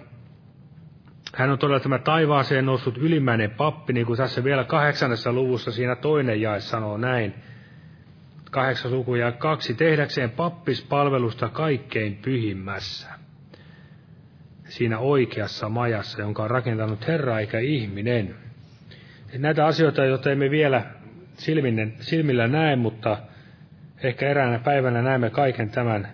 hän 1.35 1.51
on 1.51 1.59
todella 1.59 1.81
tämä 1.81 1.99
taivaaseen 1.99 2.67
noussut 2.67 2.99
ylimmäinen 2.99 3.51
pappi, 3.51 3.93
niin 3.93 4.07
kuin 4.07 4.17
tässä 4.17 4.45
vielä 4.45 4.65
kahdeksannessa 4.65 5.33
luvussa 5.33 5.73
siinä 5.73 5.97
toinen 5.97 6.41
jae 6.41 6.61
sanoo 6.61 6.97
näin. 6.97 7.35
Kahdeksas 8.51 8.93
luku 8.93 9.15
ja 9.15 9.33
kaksi, 9.33 9.75
tehdäkseen 9.75 10.31
pappispalvelusta 10.31 11.49
kaikkein 11.49 12.17
pyhimmässä. 12.17 13.20
Siinä 14.71 14.99
oikeassa 14.99 15.69
majassa, 15.69 16.21
jonka 16.21 16.43
on 16.43 16.51
rakentanut 16.51 17.07
Herra 17.07 17.41
eikä 17.41 17.59
ihminen. 17.59 18.35
Näitä 19.39 19.67
asioita, 19.67 20.05
joita 20.05 20.31
emme 20.31 20.51
vielä 20.51 20.83
silmillä 22.01 22.49
näe, 22.49 22.77
mutta 22.77 23.17
Ehkä 24.03 24.29
eräänä 24.29 24.59
päivänä 24.59 25.03
näemme 25.03 25.31
kaiken 25.31 25.71
tämän, 25.71 26.09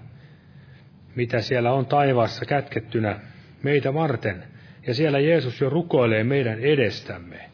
mitä 1.14 1.40
siellä 1.40 1.72
on 1.72 1.86
taivaassa 1.86 2.44
kätkettynä 2.44 3.20
meitä 3.62 3.94
varten. 3.94 4.44
Ja 4.86 4.94
siellä 4.94 5.18
Jeesus 5.18 5.60
jo 5.60 5.70
rukoilee 5.70 6.24
meidän 6.24 6.58
edestämme. 6.58 7.50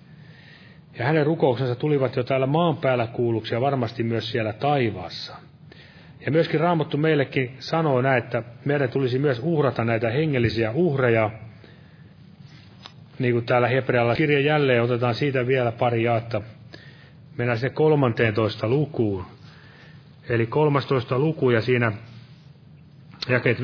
Ja 0.98 1.04
hänen 1.04 1.26
rukouksensa 1.26 1.74
tulivat 1.74 2.16
jo 2.16 2.24
täällä 2.24 2.46
maan 2.46 2.76
päällä 2.76 3.06
kuulluksi 3.06 3.54
ja 3.54 3.60
varmasti 3.60 4.02
myös 4.02 4.30
siellä 4.30 4.52
taivaassa. 4.52 5.36
Ja 6.26 6.32
myöskin 6.32 6.60
Raamattu 6.60 6.96
meillekin 6.96 7.56
sanoo 7.58 8.02
näin, 8.02 8.18
että 8.24 8.42
meidän 8.64 8.88
tulisi 8.88 9.18
myös 9.18 9.40
uhrata 9.42 9.84
näitä 9.84 10.10
hengellisiä 10.10 10.70
uhreja. 10.70 11.30
Niin 13.18 13.32
kuin 13.34 13.44
täällä 13.44 13.68
Hebrealla 13.68 14.14
kirja 14.14 14.40
jälleen 14.40 14.82
otetaan 14.82 15.14
siitä 15.14 15.46
vielä 15.46 15.72
pari 15.72 16.02
jaatta. 16.02 16.42
Mennään 17.36 17.58
se 17.58 17.70
13 17.70 18.68
lukuun 18.68 19.24
eli 20.28 20.46
13 20.46 21.18
luku 21.18 21.50
ja 21.50 21.60
siinä 21.60 21.92
jakeet 23.28 23.58
15-16, 23.58 23.62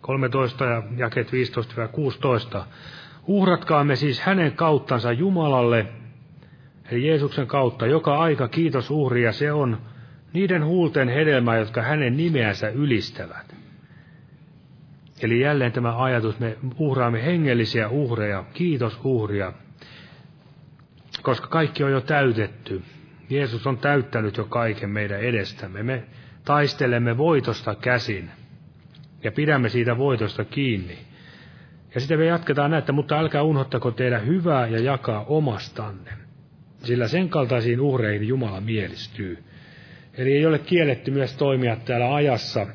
13 0.00 0.64
ja 0.64 0.82
jakeet 0.96 1.30
15-16. 2.58 2.62
Uhratkaamme 3.26 3.96
siis 3.96 4.20
hänen 4.20 4.52
kauttansa 4.52 5.12
Jumalalle, 5.12 5.86
eli 6.90 7.06
Jeesuksen 7.06 7.46
kautta, 7.46 7.86
joka 7.86 8.18
aika 8.18 8.48
kiitos 8.48 8.90
uhria 8.90 9.32
se 9.32 9.52
on 9.52 9.78
niiden 10.36 10.64
huulten 10.64 11.08
hedelmä, 11.08 11.56
jotka 11.56 11.82
hänen 11.82 12.16
nimeänsä 12.16 12.68
ylistävät. 12.68 13.56
Eli 15.22 15.40
jälleen 15.40 15.72
tämä 15.72 16.02
ajatus, 16.02 16.38
me 16.38 16.56
uhraamme 16.78 17.24
hengellisiä 17.24 17.88
uhreja, 17.88 18.44
kiitos 18.52 19.00
uhria, 19.04 19.52
koska 21.22 21.46
kaikki 21.46 21.84
on 21.84 21.90
jo 21.90 22.00
täytetty. 22.00 22.82
Jeesus 23.30 23.66
on 23.66 23.78
täyttänyt 23.78 24.36
jo 24.36 24.44
kaiken 24.44 24.90
meidän 24.90 25.20
edestämme. 25.20 25.82
Me 25.82 26.04
taistelemme 26.44 27.16
voitosta 27.16 27.74
käsin 27.74 28.30
ja 29.22 29.32
pidämme 29.32 29.68
siitä 29.68 29.98
voitosta 29.98 30.44
kiinni. 30.44 30.98
Ja 31.94 32.00
sitten 32.00 32.18
me 32.18 32.26
jatketaan 32.26 32.70
näitä, 32.70 32.92
mutta 32.92 33.18
älkää 33.18 33.42
unohtako 33.42 33.90
tehdä 33.90 34.18
hyvää 34.18 34.66
ja 34.66 34.78
jakaa 34.78 35.24
omastanne, 35.24 36.12
sillä 36.84 37.08
sen 37.08 37.28
kaltaisiin 37.28 37.80
uhreihin 37.80 38.28
Jumala 38.28 38.60
mielistyy. 38.60 39.44
Eli 40.18 40.32
ei 40.32 40.46
ole 40.46 40.58
kielletty 40.58 41.10
myös 41.10 41.36
toimia 41.36 41.76
täällä 41.76 42.14
ajassa, 42.14 42.66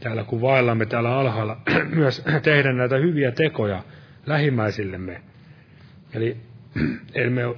täällä 0.00 0.24
kun 0.24 0.40
vaellamme 0.40 0.86
täällä 0.86 1.18
alhaalla, 1.18 1.60
myös 1.94 2.24
tehdä 2.42 2.72
näitä 2.72 2.96
hyviä 2.96 3.30
tekoja 3.32 3.82
lähimmäisillemme. 4.26 5.22
Eli 6.14 6.36
emme 7.14 7.42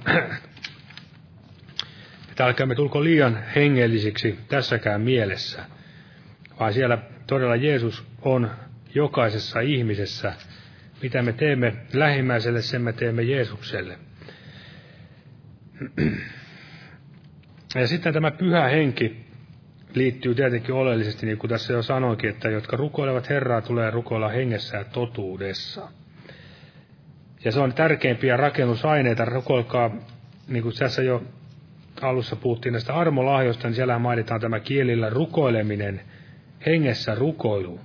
että 2.29 2.45
älkäämme 2.45 2.75
tulko 2.75 3.03
liian 3.03 3.43
hengellisiksi 3.55 4.39
tässäkään 4.47 5.01
mielessä, 5.01 5.65
vaan 6.59 6.73
siellä 6.73 6.97
todella 7.27 7.55
Jeesus 7.55 8.03
on 8.21 8.51
jokaisessa 8.95 9.59
ihmisessä. 9.59 10.33
Mitä 11.03 11.21
me 11.21 11.33
teemme 11.33 11.73
lähimmäiselle, 11.93 12.61
sen 12.61 12.81
me 12.81 12.93
teemme 12.93 13.23
Jeesukselle. 13.23 13.97
Ja 17.75 17.87
sitten 17.87 18.13
tämä 18.13 18.31
pyhä 18.31 18.67
henki 18.67 19.30
liittyy 19.93 20.35
tietenkin 20.35 20.75
oleellisesti, 20.75 21.25
niin 21.25 21.37
kuin 21.37 21.49
tässä 21.49 21.73
jo 21.73 21.83
sanoinkin, 21.83 22.29
että 22.29 22.49
jotka 22.49 22.77
rukoilevat 22.77 23.29
Herraa, 23.29 23.61
tulee 23.61 23.91
rukoilla 23.91 24.29
hengessä 24.29 24.77
ja 24.77 24.83
totuudessa. 24.83 25.87
Ja 27.43 27.51
se 27.51 27.59
on 27.59 27.73
tärkeimpiä 27.73 28.37
rakennusaineita. 28.37 29.25
Rukoilkaa, 29.25 29.91
niin 30.47 30.63
kuin 30.63 30.75
tässä 30.75 31.01
jo 31.01 31.23
alussa 32.01 32.35
puhuttiin 32.35 32.73
näistä 32.73 32.93
armolahjoista, 32.93 33.67
niin 33.67 33.75
siellä 33.75 33.99
mainitaan 33.99 34.41
tämä 34.41 34.59
kielillä 34.59 35.09
rukoileminen, 35.09 36.01
hengessä 36.65 37.15
rukoilu. 37.15 37.79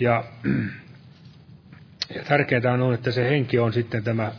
Ja, 0.00 0.24
ja 2.14 2.22
tärkeintä 2.24 2.72
on, 2.72 2.94
että 2.94 3.10
se 3.10 3.30
henki 3.30 3.58
on 3.58 3.72
sitten 3.72 4.04
tämä 4.04 4.32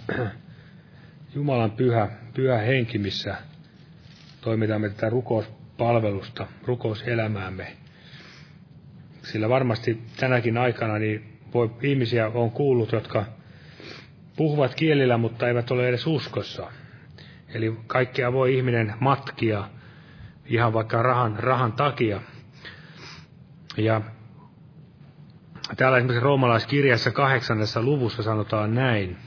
Jumalan 1.35 1.71
pyhä, 1.71 2.09
pyhä 2.33 2.57
henki, 2.57 2.97
missä 2.97 3.35
toimitamme 4.41 4.89
tätä 4.89 5.09
rukouspalvelusta, 5.81 6.47
rukouselämäämme. 6.65 7.77
Sillä 9.23 9.49
varmasti 9.49 10.01
tänäkin 10.19 10.57
aikana 10.57 10.99
niin 10.99 11.39
voi, 11.53 11.71
ihmisiä 11.81 12.27
on 12.27 12.51
kuullut, 12.51 12.91
jotka 12.91 13.25
puhuvat 14.35 14.75
kielillä, 14.75 15.17
mutta 15.17 15.47
eivät 15.47 15.71
ole 15.71 15.89
edes 15.89 16.07
uskossa. 16.07 16.71
Eli 17.53 17.77
kaikkea 17.87 18.33
voi 18.33 18.55
ihminen 18.57 18.93
matkia 18.99 19.69
ihan 20.45 20.73
vaikka 20.73 21.03
rahan, 21.03 21.39
rahan 21.39 21.73
takia. 21.73 22.21
Ja 23.77 24.01
täällä 25.77 25.97
esimerkiksi 25.97 26.23
roomalaiskirjassa 26.23 27.11
kahdeksannessa 27.11 27.81
luvussa 27.81 28.23
sanotaan 28.23 28.75
näin. 28.75 29.17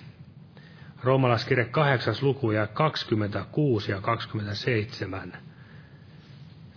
Roomalaiskirja 1.02 1.64
kahdeksas 1.64 2.22
luku 2.22 2.50
ja 2.50 2.66
26 2.66 3.90
ja 3.90 4.00
27. 4.00 5.53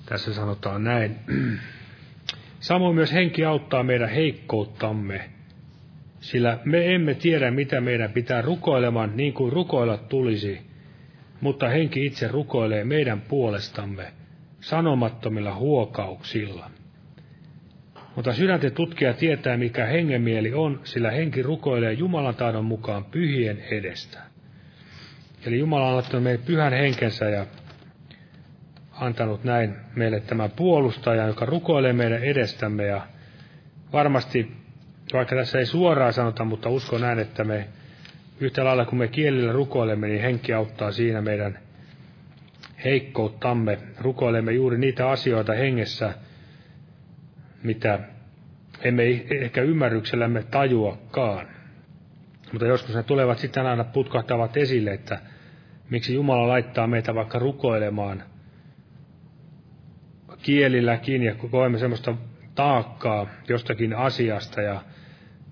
Tässä 0.10 0.34
sanotaan 0.34 0.84
näin. 0.84 1.16
Samoin 2.60 2.96
myös 2.96 3.14
henki 3.14 3.46
auttaa 3.46 3.84
meidän 3.84 4.10
heikkouttamme, 4.10 5.30
sillä 6.20 6.60
me 6.66 6.96
emme 6.96 7.14
tiedä, 7.14 7.52
mitä 7.52 7.82
meidän 7.82 8.12
pitää 8.12 8.42
rukoilemaan 8.42 9.18
niin 9.18 9.34
kuin 9.34 9.54
rukoilla 9.54 9.98
tulisi, 9.98 10.62
mutta 11.42 11.70
henki 11.70 12.06
itse 12.06 12.28
rukoilee 12.28 12.84
meidän 12.84 13.22
puolestamme 13.22 14.14
sanomattomilla 14.60 15.56
huokauksilla. 15.56 16.70
Mutta 18.16 18.34
sydänten 18.34 18.72
tutkija 18.72 19.14
tietää, 19.14 19.58
mikä 19.58 19.86
hengenmieli 19.86 20.54
on, 20.54 20.82
sillä 20.84 21.12
henki 21.12 21.42
rukoilee 21.42 21.94
Jumalan 21.94 22.36
tahdon 22.36 22.66
mukaan 22.66 23.06
pyhien 23.06 23.58
edestä. 23.72 24.20
Eli 25.46 25.60
Jumala 25.60 25.90
on 25.90 25.98
antanut 25.98 26.46
pyhän 26.46 26.74
henkensä 26.74 27.30
ja 27.30 27.46
antanut 29.00 29.44
näin 29.44 29.76
meille 29.96 30.20
tämän 30.20 30.52
puolustajan, 30.52 31.28
joka 31.28 31.46
rukoilee 31.46 31.94
meidän 31.94 32.24
edestämme. 32.24 32.86
Ja 32.86 33.02
varmasti, 33.94 34.52
vaikka 35.14 35.36
tässä 35.36 35.60
ei 35.60 35.66
suoraan 35.66 36.14
sanota, 36.14 36.46
mutta 36.46 36.70
uskon 36.70 37.02
näin, 37.02 37.20
että 37.20 37.44
me 37.44 37.68
yhtä 38.40 38.66
lailla 38.66 38.86
kun 38.86 38.98
me 38.98 39.08
kielillä 39.08 39.54
rukoilemme, 39.54 40.08
niin 40.08 40.22
henki 40.22 40.54
auttaa 40.54 40.92
siinä 40.92 41.22
meidän 41.22 41.60
heikkouttamme. 42.84 43.78
Rukoilemme 44.00 44.52
juuri 44.52 44.78
niitä 44.78 45.10
asioita 45.10 45.54
hengessä, 45.54 46.14
mitä 47.64 48.00
emme 48.82 49.04
ehkä 49.42 49.62
ymmärryksellämme 49.62 50.44
tajuakaan. 50.44 51.48
Mutta 52.52 52.66
joskus 52.66 52.96
ne 52.96 53.04
tulevat 53.04 53.38
sitten 53.38 53.66
aina 53.66 53.84
putkahtavat 53.84 54.58
esille, 54.58 54.92
että 54.92 55.20
miksi 55.90 56.14
Jumala 56.14 56.48
laittaa 56.48 56.88
meitä 56.88 57.16
vaikka 57.16 57.40
rukoilemaan 57.40 58.24
kielilläkin 60.48 61.24
ja 61.24 61.36
koemme 61.36 61.78
semmoista 61.78 62.16
taakkaa 62.56 63.28
jostakin 63.48 63.94
asiasta 63.94 64.62
ja 64.62 64.82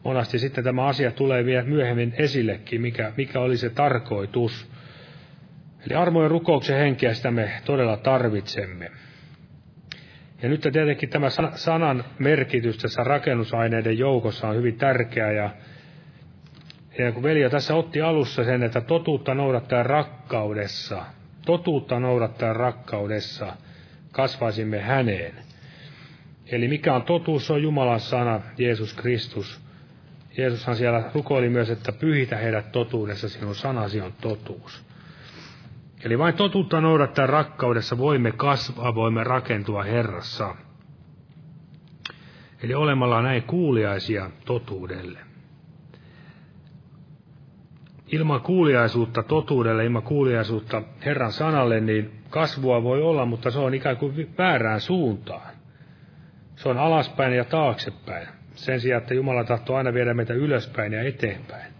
monasti 0.03 0.39
sitten 0.39 0.63
tämä 0.63 0.85
asia 0.85 1.11
tulee 1.11 1.45
vielä 1.45 1.63
myöhemmin 1.63 2.13
esillekin, 2.17 2.81
mikä, 2.81 3.11
mikä 3.17 3.39
oli 3.39 3.57
se 3.57 3.69
tarkoitus. 3.69 4.71
Eli 5.85 5.95
armojen 5.95 6.31
rukouksen 6.31 6.77
henkeä 6.77 7.13
sitä 7.13 7.31
me 7.31 7.51
todella 7.65 7.97
tarvitsemme. 7.97 8.91
Ja 10.41 10.49
nyt 10.49 10.61
tietenkin 10.61 11.09
tämä 11.09 11.27
sanan 11.55 12.03
merkitys 12.19 12.77
tässä 12.77 13.03
rakennusaineiden 13.03 13.97
joukossa 13.97 14.47
on 14.47 14.55
hyvin 14.55 14.77
tärkeä 14.77 15.31
ja, 15.31 15.49
ja 16.97 17.11
kun 17.11 17.23
veli 17.23 17.49
tässä 17.49 17.75
otti 17.75 18.01
alussa 18.01 18.43
sen, 18.43 18.63
että 18.63 18.81
totuutta 18.81 19.33
noudattaa 19.33 19.83
rakkaudessa, 19.83 21.05
totuutta 21.45 21.99
noudattaa 21.99 22.53
rakkaudessa, 22.53 23.53
kasvaisimme 24.15 24.79
häneen. 24.81 25.35
Eli 26.45 26.67
mikä 26.67 26.95
on 26.95 27.01
totuus, 27.01 27.51
on 27.51 27.63
Jumalan 27.63 27.99
sana, 27.99 28.41
Jeesus 28.57 28.93
Kristus. 28.93 29.61
Jeesushan 30.37 30.75
siellä 30.75 31.11
rukoili 31.13 31.49
myös, 31.49 31.69
että 31.69 31.91
pyhitä 31.91 32.37
heidät 32.37 32.71
totuudessa, 32.71 33.29
sinun 33.29 33.55
sanasi 33.55 34.01
on 34.01 34.13
totuus. 34.21 34.85
Eli 36.03 36.19
vain 36.19 36.33
totuutta 36.33 36.81
noudattaa 36.81 37.27
rakkaudessa 37.27 37.97
voimme 37.97 38.31
kasvaa, 38.31 38.95
voimme 38.95 39.23
rakentua 39.23 39.83
Herrassa. 39.83 40.55
Eli 42.63 42.73
olemalla 42.73 43.21
näin 43.21 43.43
kuuliaisia 43.43 44.29
totuudelle. 44.45 45.19
Ilman 48.11 48.41
kuuliaisuutta 48.41 49.23
totuudelle, 49.23 49.85
ilman 49.85 50.03
kuuliaisuutta 50.03 50.81
Herran 51.05 51.31
sanalle, 51.31 51.79
niin 51.79 52.24
kasvua 52.35 52.83
voi 52.83 53.01
olla, 53.01 53.25
mutta 53.25 53.51
se 53.51 53.59
on 53.59 53.73
ikään 53.73 53.97
kuin 53.97 54.33
väärään 54.37 54.81
suuntaan. 54.81 55.55
Se 56.55 56.69
on 56.69 56.77
alaspäin 56.77 57.33
ja 57.33 57.45
taaksepäin. 57.45 58.27
Sen 58.55 58.81
sijaan, 58.81 59.01
että 59.01 59.13
Jumala 59.13 59.43
tahtoo 59.43 59.75
aina 59.75 59.93
viedä 59.93 60.13
meitä 60.13 60.33
ylöspäin 60.33 60.93
ja 60.93 61.01
eteenpäin. 61.01 61.73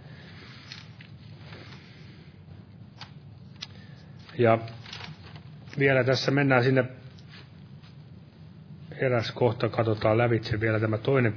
Ja 4.37 4.57
vielä 5.79 6.03
tässä 6.03 6.31
mennään 6.31 6.63
sinne 6.63 6.85
eräs 8.97 9.31
kohta, 9.31 9.69
katsotaan 9.69 10.17
lävitse 10.17 10.59
vielä 10.59 10.79
tämä 10.79 10.97
toinen, 10.97 11.33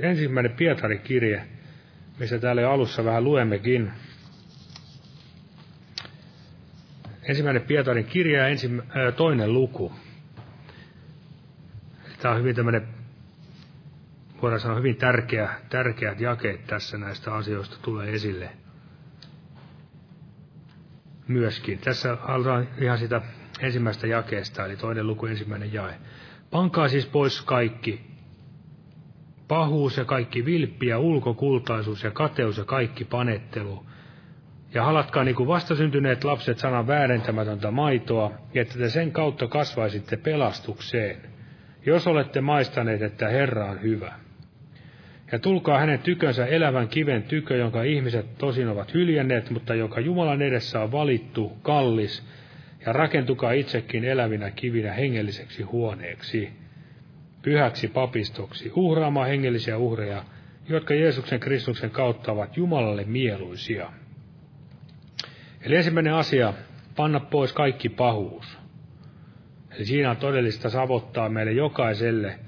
ensimmäinen 0.00 0.52
Pietari-kirje, 0.52 1.44
missä 2.18 2.38
täällä 2.38 2.62
jo 2.62 2.70
alussa 2.70 3.04
vähän 3.04 3.24
luemmekin. 3.24 3.92
Ensimmäinen 7.22 7.62
Pietarin 7.62 8.04
kirja 8.04 8.38
ja 8.38 8.48
ensimmä, 8.48 8.82
ää, 8.88 9.12
toinen 9.12 9.52
luku. 9.52 9.92
Tämä 12.20 12.34
on 12.34 12.40
hyvin 12.40 12.56
tämmöinen, 12.56 12.88
voidaan 14.42 14.60
sanoa 14.60 14.76
hyvin 14.76 14.96
tärkeä, 14.96 15.50
tärkeät 15.68 16.20
jakeet 16.20 16.66
tässä 16.66 16.98
näistä 16.98 17.34
asioista 17.34 17.76
tulee 17.82 18.12
esille– 18.12 18.50
myöskin. 21.28 21.78
Tässä 21.78 22.16
aloitetaan 22.22 22.68
ihan 22.80 22.98
sitä 22.98 23.20
ensimmäistä 23.60 24.06
jakeesta, 24.06 24.64
eli 24.64 24.76
toinen 24.76 25.06
luku, 25.06 25.26
ensimmäinen 25.26 25.72
jae. 25.72 25.94
Pankaa 26.50 26.88
siis 26.88 27.06
pois 27.06 27.42
kaikki, 27.42 28.00
pahuus 29.48 29.96
ja 29.96 30.04
kaikki 30.04 30.44
vilppi 30.44 30.86
ja 30.86 30.98
ulkokultaisuus 30.98 32.02
ja 32.04 32.10
kateus 32.10 32.58
ja 32.58 32.64
kaikki 32.64 33.04
panettelu. 33.04 33.86
Ja 34.74 34.84
halatkaa 34.84 35.24
niin 35.24 35.34
kuin 35.34 35.48
vastasyntyneet 35.48 36.24
lapset 36.24 36.58
sanan 36.58 36.86
väärentämätöntä 36.86 37.70
maitoa, 37.70 38.32
että 38.54 38.78
te 38.78 38.88
sen 38.88 39.12
kautta 39.12 39.46
kasvaisitte 39.46 40.16
pelastukseen, 40.16 41.16
jos 41.86 42.06
olette 42.06 42.40
maistaneet, 42.40 43.02
että 43.02 43.28
Herra 43.28 43.70
on 43.70 43.82
hyvä. 43.82 44.12
Ja 45.32 45.38
tulkaa 45.38 45.78
hänen 45.78 45.98
tykönsä 45.98 46.46
elävän 46.46 46.88
kiven 46.88 47.22
tykö, 47.22 47.56
jonka 47.56 47.82
ihmiset 47.82 48.38
tosin 48.38 48.68
ovat 48.68 48.94
hyljänneet, 48.94 49.50
mutta 49.50 49.74
joka 49.74 50.00
Jumalan 50.00 50.42
edessä 50.42 50.80
on 50.80 50.92
valittu, 50.92 51.58
kallis, 51.62 52.26
ja 52.86 52.92
rakentukaa 52.92 53.52
itsekin 53.52 54.04
elävinä 54.04 54.50
kivinä 54.50 54.92
hengelliseksi 54.92 55.62
huoneeksi, 55.62 56.50
pyhäksi 57.42 57.88
papistoksi, 57.88 58.72
uhraamaan 58.76 59.28
hengellisiä 59.28 59.78
uhreja, 59.78 60.24
jotka 60.68 60.94
Jeesuksen 60.94 61.40
Kristuksen 61.40 61.90
kautta 61.90 62.32
ovat 62.32 62.56
Jumalalle 62.56 63.04
mieluisia. 63.04 63.92
Eli 65.62 65.76
ensimmäinen 65.76 66.14
asia, 66.14 66.54
panna 66.96 67.20
pois 67.20 67.52
kaikki 67.52 67.88
pahuus. 67.88 68.58
Eli 69.70 69.84
siinä 69.84 70.10
on 70.10 70.16
todellista 70.16 70.70
savottaa 70.70 71.28
meille 71.28 71.52
jokaiselle– 71.52 72.38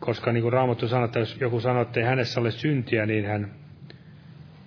koska 0.00 0.32
niin 0.32 0.42
kuin 0.42 0.52
Raamattu 0.52 0.88
sanoo, 0.88 1.04
että 1.04 1.18
jos 1.18 1.36
joku 1.40 1.60
sanoo, 1.60 1.82
että 1.82 2.00
ei 2.00 2.06
hänessä 2.06 2.40
ole 2.40 2.50
syntiä, 2.50 3.06
niin 3.06 3.26
hän, 3.26 3.54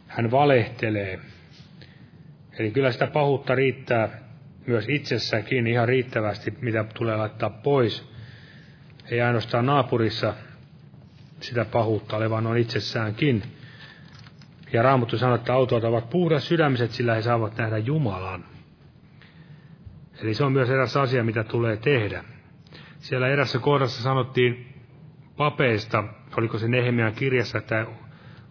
hän 0.07 0.31
valehtelee. 0.31 1.19
Eli 2.59 2.71
kyllä 2.71 2.91
sitä 2.91 3.07
pahuutta 3.07 3.55
riittää 3.55 4.09
myös 4.67 4.89
itsessäkin 4.89 5.67
ihan 5.67 5.87
riittävästi, 5.87 6.53
mitä 6.61 6.85
tulee 6.93 7.15
laittaa 7.17 7.49
pois. 7.49 8.09
Ei 9.11 9.21
ainoastaan 9.21 9.65
naapurissa 9.65 10.33
sitä 11.39 11.65
pahuutta 11.65 12.17
ole, 12.17 12.29
vaan 12.29 12.47
on 12.47 12.57
itsessäänkin. 12.57 13.43
Ja 14.73 14.81
Raamattu 14.81 15.17
sanoo, 15.17 15.35
että 15.35 15.53
autot 15.53 15.83
ovat 15.83 16.09
puhdas 16.09 16.47
sydämiset, 16.47 16.91
sillä 16.91 17.15
he 17.15 17.21
saavat 17.21 17.57
nähdä 17.57 17.77
Jumalan. 17.77 18.45
Eli 20.21 20.33
se 20.33 20.43
on 20.43 20.51
myös 20.51 20.69
eräs 20.69 20.97
asia, 20.97 21.23
mitä 21.23 21.43
tulee 21.43 21.77
tehdä. 21.77 22.23
Siellä 22.99 23.27
erässä 23.27 23.59
kohdassa 23.59 24.03
sanottiin 24.03 24.73
papeista, 25.37 26.03
oliko 26.37 26.57
se 26.57 26.67
Nehemian 26.67 27.13
kirjassa, 27.13 27.57
että 27.57 27.85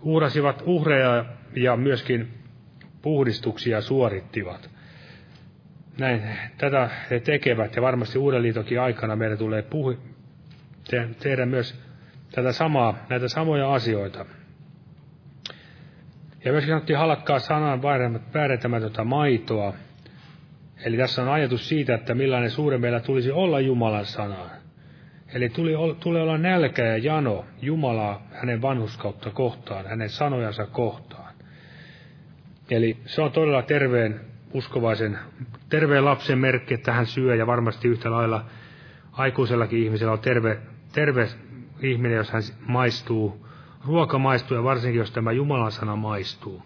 uhrasivat 0.03 0.63
uhreja 0.67 1.25
ja 1.57 1.77
myöskin 1.77 2.29
puhdistuksia 3.03 3.81
suorittivat. 3.81 4.71
Näin 5.99 6.23
tätä 6.59 6.91
he 7.11 7.21
tekevät 7.21 7.77
ja 7.77 7.83
varmasti 7.83 8.19
uuden 8.19 8.43
liitokin 8.43 8.81
aikana 8.81 9.17
meidän 9.17 9.39
tulee 9.39 9.63
puhu, 9.63 9.95
te, 10.91 11.09
tehdä 11.19 11.47
myös 11.47 11.81
tätä 12.33 12.53
samaa, 12.53 12.95
näitä 13.09 13.29
samoja 13.29 13.75
asioita. 13.75 14.27
Ja 16.45 16.53
myöskin 16.53 16.73
sanottiin 16.73 16.99
halakkaa 16.99 17.39
sanan 17.39 17.83
väärentämätöntä 18.35 19.05
maitoa. 19.05 19.75
Eli 20.85 20.97
tässä 20.97 21.23
on 21.23 21.29
ajatus 21.29 21.69
siitä, 21.69 21.95
että 21.95 22.15
millainen 22.15 22.51
suhde 22.51 22.79
meillä 22.79 23.01
tulisi 23.01 23.31
olla 23.31 23.61
Jumalan 23.61 24.07
sanaan. 24.07 24.51
Eli 25.35 25.49
tuli, 25.49 25.73
tulee 26.01 26.23
olla 26.23 26.39
nälkä 26.39 26.85
ja 26.85 26.97
jano 26.97 27.45
Jumalaa 27.63 28.27
hänen 28.33 28.63
vanhuskautta 28.63 29.31
kohtaan, 29.31 29.87
hänen 29.87 30.09
sanojansa 30.09 30.67
kohtaan. 30.67 31.35
Eli 32.71 32.97
se 33.07 33.23
on 33.23 33.33
todella 33.33 33.63
terveen 33.63 34.21
uskovaisen, 34.53 35.19
terveen 35.69 36.05
lapsen 36.05 36.39
merkki, 36.39 36.75
että 36.75 36.93
hän 36.93 37.07
syö 37.07 37.35
ja 37.35 37.47
varmasti 37.47 37.89
yhtä 37.89 38.11
lailla 38.11 38.45
aikuisellakin 39.13 39.83
ihmisellä 39.83 40.13
on 40.13 40.19
terve, 40.19 40.59
terve 40.93 41.29
ihminen, 41.81 42.17
jos 42.17 42.31
hän 42.31 42.43
maistuu, 42.67 43.47
ruoka 43.87 44.19
maistuu 44.19 44.57
ja 44.57 44.65
varsinkin 44.65 44.99
jos 44.99 45.11
tämä 45.11 45.33
Jumalan 45.33 45.73
sana 45.73 45.97
maistuu. 45.97 46.63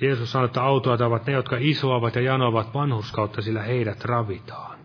Jeesus 0.00 0.32
sanoi, 0.32 0.46
että 0.46 0.62
autoat 0.62 1.00
ovat 1.00 1.26
ne, 1.26 1.32
jotka 1.32 1.56
isoavat 1.60 2.14
ja 2.14 2.20
janovat 2.20 2.74
vanhuskautta, 2.74 3.42
sillä 3.42 3.62
heidät 3.62 4.04
ravitaan. 4.04 4.78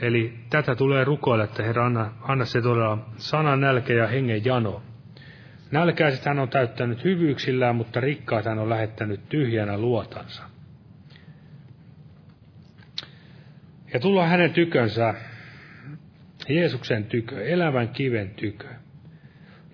Eli 0.00 0.34
tätä 0.50 0.74
tulee 0.74 1.04
rukoilla, 1.04 1.44
että 1.44 1.62
Herra, 1.62 1.86
anna, 1.86 2.10
anna 2.22 2.44
se 2.44 2.62
todella 2.62 2.98
sanan 3.16 3.60
nälkä 3.60 3.92
ja 3.92 4.06
hengen 4.06 4.44
jano. 4.44 4.82
Nälkäiset 5.70 6.24
hän 6.24 6.38
on 6.38 6.48
täyttänyt 6.48 7.04
hyvyyksillään, 7.04 7.76
mutta 7.76 8.00
rikkaat 8.00 8.44
hän 8.44 8.58
on 8.58 8.70
lähettänyt 8.70 9.28
tyhjänä 9.28 9.78
luotansa. 9.78 10.42
Ja 13.92 14.00
tullaan 14.00 14.28
hänen 14.28 14.52
tykönsä, 14.52 15.14
Jeesuksen 16.48 17.04
tykö, 17.04 17.44
elävän 17.44 17.88
kiven 17.88 18.30
tykö. 18.30 18.73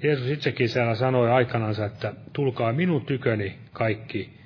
Jeesus 0.02 0.30
itsekin 0.30 0.68
siellä 0.68 0.94
sanoi 0.94 1.30
aikanansa, 1.30 1.84
että 1.84 2.14
tulkaa 2.32 2.72
minun 2.72 3.06
tyköni 3.06 3.58
kaikki 3.72 4.40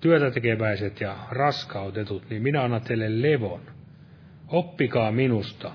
työtä 0.00 0.30
tekeväiset 0.30 1.00
ja 1.00 1.16
raskautetut, 1.30 2.30
niin 2.30 2.42
minä 2.42 2.62
annan 2.62 2.80
teille 2.80 3.22
levon. 3.22 3.60
Oppikaa 4.48 5.12
minusta. 5.12 5.72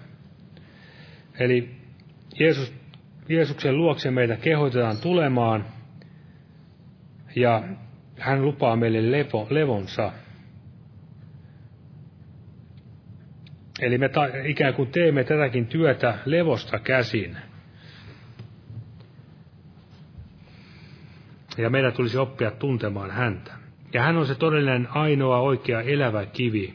Eli 1.40 1.76
Jeesus, 2.40 2.74
Jeesuksen 3.30 3.78
luokse 3.78 4.12
meitä 4.12 4.36
kehotetaan 4.36 4.98
tulemaan 4.98 5.66
ja 7.36 7.64
hän 8.20 8.42
lupaa 8.42 8.76
meille 8.76 9.12
levo, 9.12 9.48
levonsa. 9.50 10.12
Eli 13.82 13.98
me 13.98 14.10
ta, 14.10 14.22
ikään 14.44 14.74
kuin 14.74 14.92
teemme 14.92 15.24
tätäkin 15.24 15.66
työtä 15.66 16.18
levosta 16.26 16.80
käsin. 16.80 17.38
Ja 21.58 21.70
meidän 21.70 21.94
tulisi 21.94 22.18
oppia 22.18 22.52
tuntemaan 22.52 23.12
häntä. 23.12 23.52
Ja 23.94 24.02
hän 24.02 24.18
on 24.18 24.28
se 24.28 24.36
todellinen 24.36 24.88
ainoa 24.92 25.40
oikea 25.40 25.82
elävä 25.82 26.26
kivi. 26.26 26.74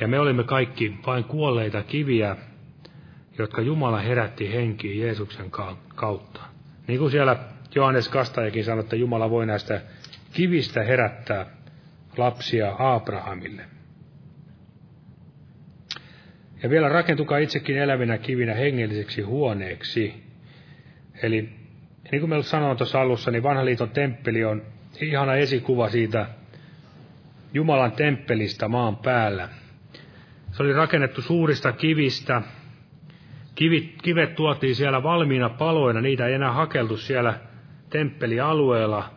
Ja 0.00 0.08
me 0.08 0.20
olimme 0.20 0.44
kaikki 0.44 0.94
vain 1.06 1.24
kuolleita 1.24 1.82
kiviä, 1.82 2.36
jotka 3.38 3.62
Jumala 3.62 4.00
herätti 4.00 4.52
henkiin 4.52 5.00
Jeesuksen 5.00 5.50
kautta. 5.94 6.40
Niin 6.86 6.98
kuin 6.98 7.10
siellä 7.10 7.36
Johannes 7.74 8.08
Kastajakin 8.08 8.64
sanoi, 8.64 8.80
että 8.84 8.96
Jumala 8.96 9.30
voi 9.30 9.46
näistä 9.46 9.82
kivistä 10.32 10.82
herättää 10.82 11.46
lapsia 12.16 12.76
Abrahamille. 12.78 13.64
Ja 16.62 16.70
vielä 16.70 16.88
rakentukaa 16.88 17.38
itsekin 17.38 17.78
elävinä 17.78 18.18
kivinä 18.18 18.54
hengelliseksi 18.54 19.22
huoneeksi. 19.22 20.14
Eli 21.22 21.61
niin 22.10 22.20
kuin 22.20 22.30
meillä 22.30 22.44
sanoin 22.44 22.76
tuossa 22.76 23.00
alussa, 23.00 23.30
niin 23.30 23.42
vanhan 23.42 23.64
liiton 23.64 23.90
temppeli 23.90 24.44
on 24.44 24.62
ihana 25.00 25.34
esikuva 25.34 25.88
siitä 25.88 26.26
Jumalan 27.54 27.92
temppelistä 27.92 28.68
maan 28.68 28.96
päällä. 28.96 29.48
Se 30.52 30.62
oli 30.62 30.72
rakennettu 30.72 31.22
suurista 31.22 31.72
kivistä. 31.72 32.42
Kivit, 33.54 34.02
kivet 34.02 34.34
tuotiin 34.34 34.74
siellä 34.74 35.02
valmiina 35.02 35.48
paloina, 35.48 36.00
niitä 36.00 36.26
ei 36.26 36.34
enää 36.34 36.52
hakeltu 36.52 36.96
siellä 36.96 37.34
temppelialueella. 37.90 39.10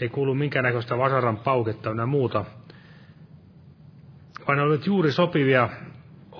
Ei 0.00 0.08
kuulu 0.08 0.34
minkäännäköistä 0.34 0.98
vasaran 0.98 1.36
pauketta 1.36 1.90
ja 1.90 2.06
muuta. 2.06 2.44
Vaan 4.48 4.58
ne 4.58 4.64
olivat 4.64 4.86
juuri 4.86 5.12
sopivia 5.12 5.68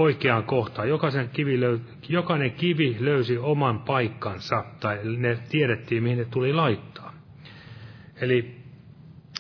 oikeaan 0.03 0.45
kohtaan. 0.45 0.89
Jokaisen 0.89 1.29
kivi 1.29 1.61
löy, 1.61 1.81
jokainen 2.09 2.53
kivi 2.53 2.97
löysi 3.01 3.39
oman 3.39 3.81
paikkansa, 3.81 4.65
tai 4.81 4.99
ne 5.17 5.39
tiedettiin, 5.49 6.03
mihin 6.03 6.19
ne 6.19 6.25
tuli 6.25 6.53
laittaa. 6.53 7.15
Eli 8.21 8.57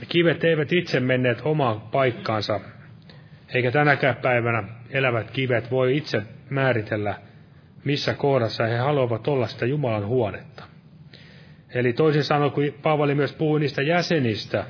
kivet 0.08 0.44
eivät 0.44 0.72
itse 0.72 1.00
menneet 1.00 1.40
omaan 1.44 1.80
paikkaansa, 1.80 2.60
eikä 3.54 3.70
tänäkään 3.70 4.16
päivänä 4.16 4.64
elävät 4.90 5.30
kivet 5.30 5.70
voi 5.70 5.96
itse 5.96 6.22
määritellä, 6.50 7.14
missä 7.84 8.14
kohdassa 8.14 8.66
he 8.66 8.76
haluavat 8.76 9.28
olla 9.28 9.46
sitä 9.46 9.66
Jumalan 9.66 10.06
huonetta. 10.06 10.64
Eli 11.74 11.92
toisin 11.92 12.24
sanoen, 12.24 12.50
kun 12.50 12.64
Paavali 12.82 13.14
myös 13.14 13.32
puhui 13.32 13.60
niistä 13.60 13.82
jäsenistä, 13.82 14.64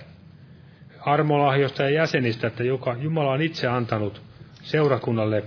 armolahjoista 1.01 1.83
ja 1.83 1.91
jäsenistä, 1.91 2.47
että 2.47 2.65
joka 2.65 2.97
Jumala 3.01 3.33
on 3.33 3.43
itse 3.43 3.67
antanut 3.67 4.23
seurakunnalle 4.63 5.45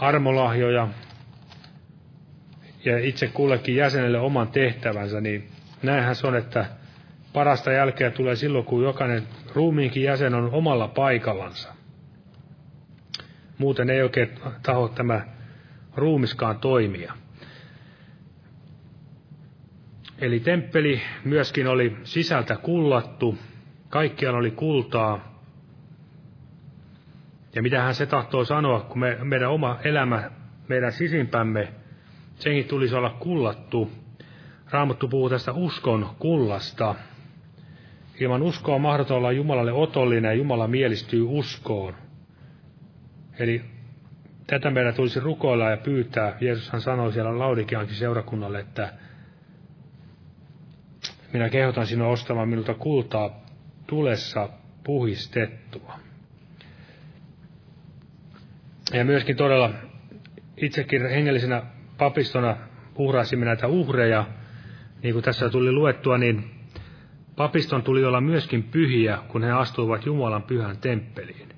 armolahjoja 0.00 0.88
ja 2.84 2.98
itse 2.98 3.26
kullekin 3.28 3.76
jäsenelle 3.76 4.18
oman 4.18 4.48
tehtävänsä, 4.48 5.20
niin 5.20 5.48
näinhän 5.82 6.14
se 6.16 6.26
on, 6.26 6.36
että 6.36 6.66
parasta 7.32 7.72
jälkeä 7.72 8.10
tulee 8.10 8.36
silloin, 8.36 8.64
kun 8.64 8.82
jokainen 8.84 9.22
ruumiinkin 9.54 10.02
jäsen 10.02 10.34
on 10.34 10.50
omalla 10.52 10.88
paikallansa. 10.88 11.74
Muuten 13.58 13.90
ei 13.90 14.02
oikein 14.02 14.30
taho 14.62 14.88
tämä 14.88 15.20
ruumiskaan 15.96 16.58
toimia. 16.58 17.12
Eli 20.18 20.40
temppeli 20.40 21.00
myöskin 21.24 21.66
oli 21.66 21.96
sisältä 22.04 22.56
kullattu, 22.56 23.38
kaikkialla 23.88 24.38
oli 24.38 24.50
kultaa, 24.50 25.35
ja 27.56 27.62
mitä 27.62 27.82
hän 27.82 27.94
se 27.94 28.06
tahtoo 28.06 28.44
sanoa, 28.44 28.80
kun 28.80 28.98
me, 28.98 29.18
meidän 29.22 29.50
oma 29.50 29.78
elämä, 29.84 30.30
meidän 30.68 30.92
sisimpämme, 30.92 31.68
senkin 32.34 32.64
tulisi 32.68 32.94
olla 32.94 33.10
kullattu. 33.10 33.90
Raamattu 34.70 35.08
puhuu 35.08 35.30
tästä 35.30 35.52
uskon 35.52 36.10
kullasta. 36.18 36.94
Ilman 38.20 38.42
uskoa 38.42 38.74
on 38.74 38.80
mahdoton 38.80 39.16
olla 39.16 39.32
Jumalalle 39.32 39.72
otollinen 39.72 40.28
ja 40.28 40.34
Jumala 40.34 40.68
mielistyy 40.68 41.22
uskoon. 41.22 41.94
Eli 43.38 43.62
tätä 44.46 44.70
meidän 44.70 44.94
tulisi 44.94 45.20
rukoilla 45.20 45.70
ja 45.70 45.76
pyytää. 45.76 46.36
Jeesushan 46.40 46.80
sanoi 46.80 47.12
siellä 47.12 47.38
Laudikiankin 47.38 47.96
seurakunnalle, 47.96 48.60
että 48.60 48.92
minä 51.32 51.48
kehotan 51.48 51.86
sinua 51.86 52.08
ostamaan 52.08 52.48
minulta 52.48 52.74
kultaa 52.74 53.40
tulessa 53.86 54.48
puhistettua. 54.84 56.05
Ja 58.92 59.04
myöskin 59.04 59.36
todella 59.36 59.70
itsekin 60.56 61.10
hengellisenä 61.10 61.62
papistona 61.98 62.56
uhrasimme 62.98 63.44
näitä 63.44 63.66
uhreja. 63.66 64.26
Niin 65.02 65.14
kuin 65.14 65.24
tässä 65.24 65.50
tuli 65.50 65.72
luettua, 65.72 66.18
niin 66.18 66.50
papiston 67.36 67.82
tuli 67.82 68.04
olla 68.04 68.20
myöskin 68.20 68.62
pyhiä, 68.62 69.18
kun 69.28 69.42
he 69.42 69.50
astuivat 69.50 70.06
Jumalan 70.06 70.42
pyhän 70.42 70.78
temppeliin. 70.78 71.48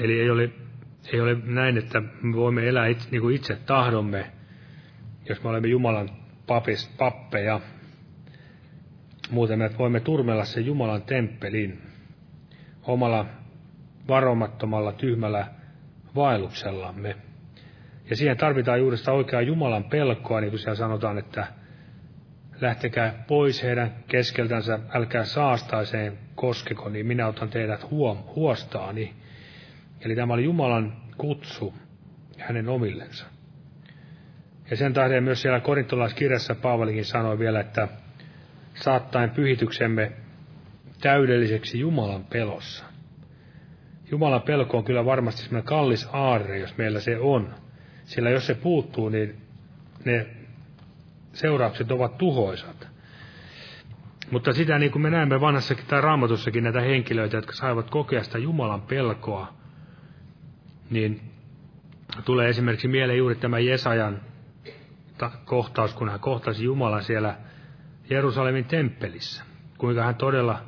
Eli 0.00 0.20
ei 0.20 0.30
ole, 0.30 0.50
ei 1.12 1.20
ole 1.20 1.36
näin, 1.44 1.78
että 1.78 2.02
me 2.22 2.36
voimme 2.36 2.68
elää 2.68 2.86
itse, 2.86 3.08
niin 3.10 3.20
kuin 3.20 3.36
itse 3.36 3.56
tahdomme, 3.66 4.32
jos 5.28 5.42
me 5.42 5.48
olemme 5.50 5.68
Jumalan 5.68 6.10
papis, 6.46 6.94
pappeja. 6.98 7.60
Muuten 9.30 9.58
me 9.58 9.70
voimme 9.78 10.00
turmella 10.00 10.44
sen 10.44 10.66
Jumalan 10.66 11.02
temppelin 11.02 11.87
omalla 12.88 13.26
varomattomalla, 14.08 14.92
tyhmällä 14.92 15.46
vaelluksellamme. 16.14 17.16
Ja 18.10 18.16
siihen 18.16 18.36
tarvitaan 18.36 18.80
juuri 18.80 18.96
sitä 18.96 19.12
oikeaa 19.12 19.42
Jumalan 19.42 19.84
pelkoa, 19.84 20.40
niin 20.40 20.50
kuin 20.50 20.60
siellä 20.60 20.74
sanotaan, 20.74 21.18
että 21.18 21.46
lähtekää 22.60 23.24
pois 23.26 23.62
heidän 23.62 23.94
keskeltänsä, 24.08 24.78
älkää 24.94 25.24
saastaiseen 25.24 26.18
koskeko, 26.34 26.88
niin 26.88 27.06
minä 27.06 27.26
otan 27.26 27.48
teidät 27.48 27.90
huom, 27.90 28.18
huostaani. 28.36 29.14
Eli 30.00 30.16
tämä 30.16 30.34
oli 30.34 30.44
Jumalan 30.44 30.96
kutsu 31.16 31.74
hänen 32.38 32.68
omillensa. 32.68 33.26
Ja 34.70 34.76
sen 34.76 34.94
tähden 34.94 35.24
myös 35.24 35.42
siellä 35.42 35.60
korintolaiskirjassa 35.60 36.54
Paavalikin 36.54 37.04
sanoi 37.04 37.38
vielä, 37.38 37.60
että 37.60 37.88
saattaen 38.74 39.30
pyhityksemme 39.30 40.12
täydelliseksi 41.00 41.80
Jumalan 41.80 42.24
pelossa. 42.24 42.84
Jumalan 44.10 44.42
pelko 44.42 44.78
on 44.78 44.84
kyllä 44.84 45.04
varmasti 45.04 45.42
semmoinen 45.42 45.66
kallis 45.68 46.08
aarre, 46.12 46.58
jos 46.58 46.76
meillä 46.76 47.00
se 47.00 47.18
on. 47.18 47.54
Sillä 48.04 48.30
jos 48.30 48.46
se 48.46 48.54
puuttuu, 48.54 49.08
niin 49.08 49.36
ne 50.04 50.26
seuraukset 51.32 51.90
ovat 51.92 52.18
tuhoisat. 52.18 52.88
Mutta 54.30 54.52
sitä 54.52 54.78
niin 54.78 54.92
kuin 54.92 55.02
me 55.02 55.10
näemme 55.10 55.40
vanhassakin 55.40 55.86
tai 55.86 56.00
raamatussakin 56.00 56.64
näitä 56.64 56.80
henkilöitä, 56.80 57.36
jotka 57.36 57.52
saivat 57.52 57.90
kokea 57.90 58.24
sitä 58.24 58.38
Jumalan 58.38 58.82
pelkoa, 58.82 59.54
niin 60.90 61.20
tulee 62.24 62.48
esimerkiksi 62.48 62.88
mieleen 62.88 63.18
juuri 63.18 63.34
tämä 63.34 63.58
Jesajan 63.58 64.20
kohtaus, 65.44 65.94
kun 65.94 66.08
hän 66.08 66.20
kohtasi 66.20 66.64
Jumalan 66.64 67.02
siellä 67.02 67.36
Jerusalemin 68.10 68.64
temppelissä. 68.64 69.44
Kuinka 69.78 70.02
hän 70.02 70.14
todella 70.14 70.62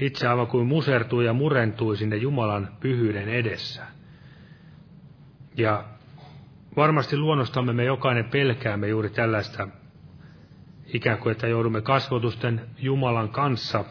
itse 0.00 0.28
aivan 0.28 0.46
kuin 0.46 0.66
musertui 0.66 1.24
ja 1.24 1.32
murentui 1.32 1.96
sinne 1.96 2.16
Jumalan 2.16 2.68
pyhyyden 2.80 3.28
edessä. 3.28 3.86
Ja 5.56 5.84
varmasti 6.76 7.16
luonnostamme 7.16 7.72
me 7.72 7.84
jokainen 7.84 8.24
pelkäämme 8.24 8.88
juuri 8.88 9.10
tällaista 9.10 9.68
ikään 10.94 11.18
kuin, 11.18 11.32
että 11.32 11.46
joudumme 11.46 11.80
kasvotusten 11.80 12.60
Jumalan 12.78 13.28
kanssa 13.28 13.84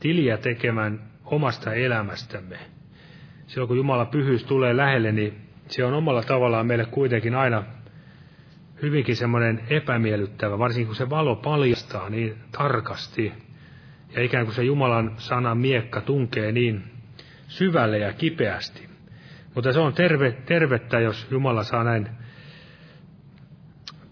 tiliä 0.00 0.36
tekemään 0.36 1.00
omasta 1.24 1.74
elämästämme. 1.74 2.58
Silloin 3.46 3.68
kun 3.68 3.76
Jumalan 3.76 4.06
pyhyys 4.06 4.44
tulee 4.44 4.76
lähelle, 4.76 5.12
niin 5.12 5.34
se 5.68 5.84
on 5.84 5.94
omalla 5.94 6.22
tavallaan 6.22 6.66
meille 6.66 6.84
kuitenkin 6.84 7.34
aina 7.34 7.64
hyvinkin 8.82 9.16
semmoinen 9.16 9.60
epämiellyttävä, 9.70 10.58
varsinkin 10.58 10.86
kun 10.86 10.96
se 10.96 11.10
valo 11.10 11.36
paljastaa 11.36 12.10
niin 12.10 12.34
tarkasti. 12.58 13.32
Ja 14.14 14.22
ikään 14.22 14.44
kuin 14.44 14.54
se 14.54 14.62
Jumalan 14.62 15.14
sanan 15.16 15.58
miekka 15.58 16.00
tunkee 16.00 16.52
niin 16.52 16.82
syvälle 17.48 17.98
ja 17.98 18.12
kipeästi. 18.12 18.88
Mutta 19.54 19.72
se 19.72 19.80
on 19.80 19.94
terve, 19.94 20.32
tervettä, 20.46 21.00
jos 21.00 21.26
Jumala 21.30 21.62
saa 21.62 21.84
näin 21.84 22.08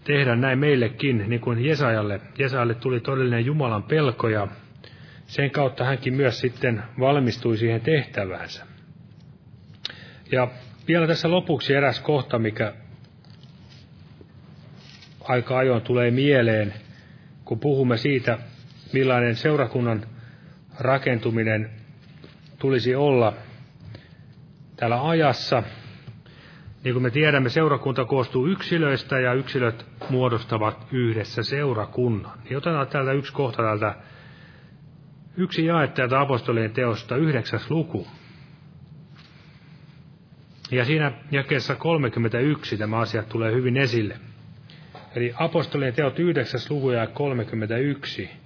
tehdä 0.03 0.35
näin 0.35 0.59
meillekin, 0.59 1.29
niin 1.29 1.41
kuin 1.41 1.65
Jesajalle. 1.65 2.21
Jesajalle 2.37 2.73
tuli 2.73 2.99
todellinen 2.99 3.45
Jumalan 3.45 3.83
pelko 3.83 4.29
ja 4.29 4.47
sen 5.25 5.51
kautta 5.51 5.83
hänkin 5.83 6.13
myös 6.13 6.39
sitten 6.39 6.83
valmistui 6.99 7.57
siihen 7.57 7.81
tehtäväänsä. 7.81 8.65
Ja 10.31 10.47
vielä 10.87 11.07
tässä 11.07 11.31
lopuksi 11.31 11.73
eräs 11.73 11.99
kohta, 11.99 12.39
mikä 12.39 12.73
aika 15.23 15.57
ajoin 15.57 15.81
tulee 15.81 16.11
mieleen, 16.11 16.73
kun 17.45 17.59
puhumme 17.59 17.97
siitä, 17.97 18.37
millainen 18.93 19.35
seurakunnan 19.35 20.05
rakentuminen 20.79 21.69
tulisi 22.59 22.95
olla 22.95 23.33
täällä 24.75 25.09
ajassa. 25.09 25.63
Niin 26.83 26.93
kuin 26.93 27.03
me 27.03 27.09
tiedämme, 27.09 27.49
seurakunta 27.49 28.05
koostuu 28.05 28.47
yksilöistä 28.47 29.19
ja 29.19 29.33
yksilöt 29.33 29.85
muodostavat 30.09 30.87
yhdessä 30.91 31.43
seurakunnan. 31.43 32.39
Niin 32.43 32.57
otetaan 32.57 32.87
täältä 32.87 33.11
yksi 33.11 33.33
kohta 33.33 33.63
täältä, 33.63 33.95
yksi 35.37 35.65
jae 35.65 35.87
täältä 35.87 36.21
apostolien 36.21 36.71
teosta, 36.71 37.15
yhdeksäs 37.15 37.71
luku. 37.71 38.07
Ja 40.71 40.85
siinä 40.85 41.11
jakeessa 41.31 41.75
31 41.75 42.77
tämä 42.77 42.99
asia 42.99 43.23
tulee 43.23 43.51
hyvin 43.51 43.77
esille. 43.77 44.19
Eli 45.15 45.33
apostolien 45.35 45.93
teot 45.93 46.19
9. 46.19 46.61
luku 46.69 46.91
ja 46.91 47.07
31. 47.07 48.40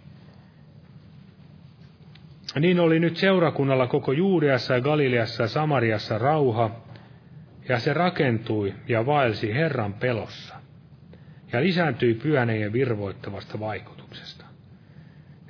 Niin 2.59 2.79
oli 2.79 2.99
nyt 2.99 3.17
seurakunnalla 3.17 3.87
koko 3.87 4.11
Juudeassa 4.11 4.73
ja 4.73 4.81
Galileassa 4.81 5.43
ja 5.43 5.47
Samariassa 5.47 6.17
rauha, 6.17 6.71
ja 7.69 7.79
se 7.79 7.93
rakentui 7.93 8.73
ja 8.87 9.05
vaelsi 9.05 9.53
Herran 9.53 9.93
pelossa, 9.93 10.55
ja 11.53 11.61
lisääntyi 11.61 12.13
pyhän 12.13 12.47
virvoittavasta 12.73 13.59
vaikutuksesta. 13.59 14.45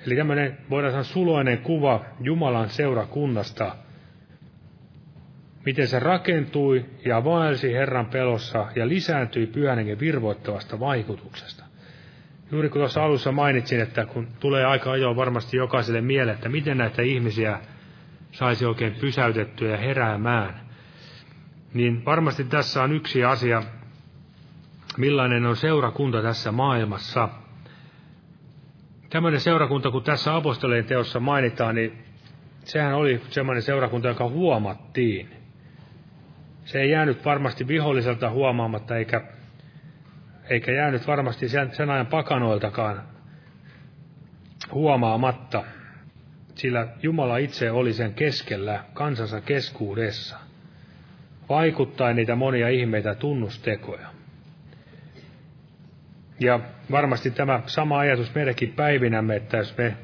Eli 0.05 0.15
tämmöinen, 0.15 0.57
voidaan 0.69 0.91
sanoa, 0.91 1.03
suloinen 1.03 1.57
kuva 1.57 2.05
Jumalan 2.19 2.69
seurakunnasta– 2.69 3.75
miten 5.65 5.87
se 5.87 5.99
rakentui 5.99 6.85
ja 7.05 7.23
vaelsi 7.23 7.73
Herran 7.73 8.05
pelossa 8.05 8.67
ja 8.75 8.87
lisääntyi 8.87 9.47
pyhän 9.47 9.99
virvoittavasta 9.99 10.79
vaikutuksesta. 10.79 11.64
Juuri 12.51 12.69
kun 12.69 12.81
tuossa 12.81 13.03
alussa 13.03 13.31
mainitsin, 13.31 13.79
että 13.79 14.05
kun 14.05 14.27
tulee 14.39 14.65
aika 14.65 14.91
ajoin 14.91 15.15
varmasti 15.15 15.57
jokaiselle 15.57 16.01
mieleen, 16.01 16.35
että 16.35 16.49
miten 16.49 16.77
näitä 16.77 17.01
ihmisiä 17.01 17.59
saisi 18.31 18.65
oikein 18.65 18.95
pysäytettyä 19.01 19.71
ja 19.71 19.77
heräämään, 19.77 20.61
niin 21.73 22.05
varmasti 22.05 22.43
tässä 22.43 22.83
on 22.83 22.91
yksi 22.91 23.23
asia, 23.23 23.63
millainen 24.97 25.45
on 25.45 25.55
seurakunta 25.55 26.21
tässä 26.21 26.51
maailmassa. 26.51 27.29
Tämmöinen 29.09 29.39
seurakunta, 29.41 29.91
kun 29.91 30.03
tässä 30.03 30.35
apostolien 30.35 30.85
teossa 30.85 31.19
mainitaan, 31.19 31.75
niin 31.75 32.05
sehän 32.63 32.93
oli 32.93 33.21
semmoinen 33.29 33.63
seurakunta, 33.63 34.07
joka 34.07 34.29
huomattiin– 34.29 35.29
se 36.65 36.79
ei 36.81 36.89
jäänyt 36.89 37.25
varmasti 37.25 37.67
viholliselta 37.67 38.29
huomaamatta, 38.29 38.97
eikä, 38.97 39.21
eikä 40.49 40.71
jäänyt 40.71 41.07
varmasti 41.07 41.49
sen, 41.49 41.75
sen 41.75 41.89
ajan 41.89 42.07
pakanoiltakaan 42.07 43.03
huomaamatta, 44.71 45.63
sillä 46.55 46.87
Jumala 47.01 47.37
itse 47.37 47.71
oli 47.71 47.93
sen 47.93 48.13
keskellä, 48.13 48.83
kansansa 48.93 49.41
keskuudessa, 49.41 50.37
vaikuttaa 51.49 52.13
niitä 52.13 52.35
monia 52.35 52.69
ihmeitä 52.69 53.15
tunnustekoja. 53.15 54.07
Ja 56.39 56.59
varmasti 56.91 57.31
tämä 57.31 57.61
sama 57.65 57.99
ajatus 57.99 58.35
meidänkin 58.35 58.73
päivinämme, 58.73 59.35
että 59.35 59.57
jos 59.57 59.77
me 59.77 59.97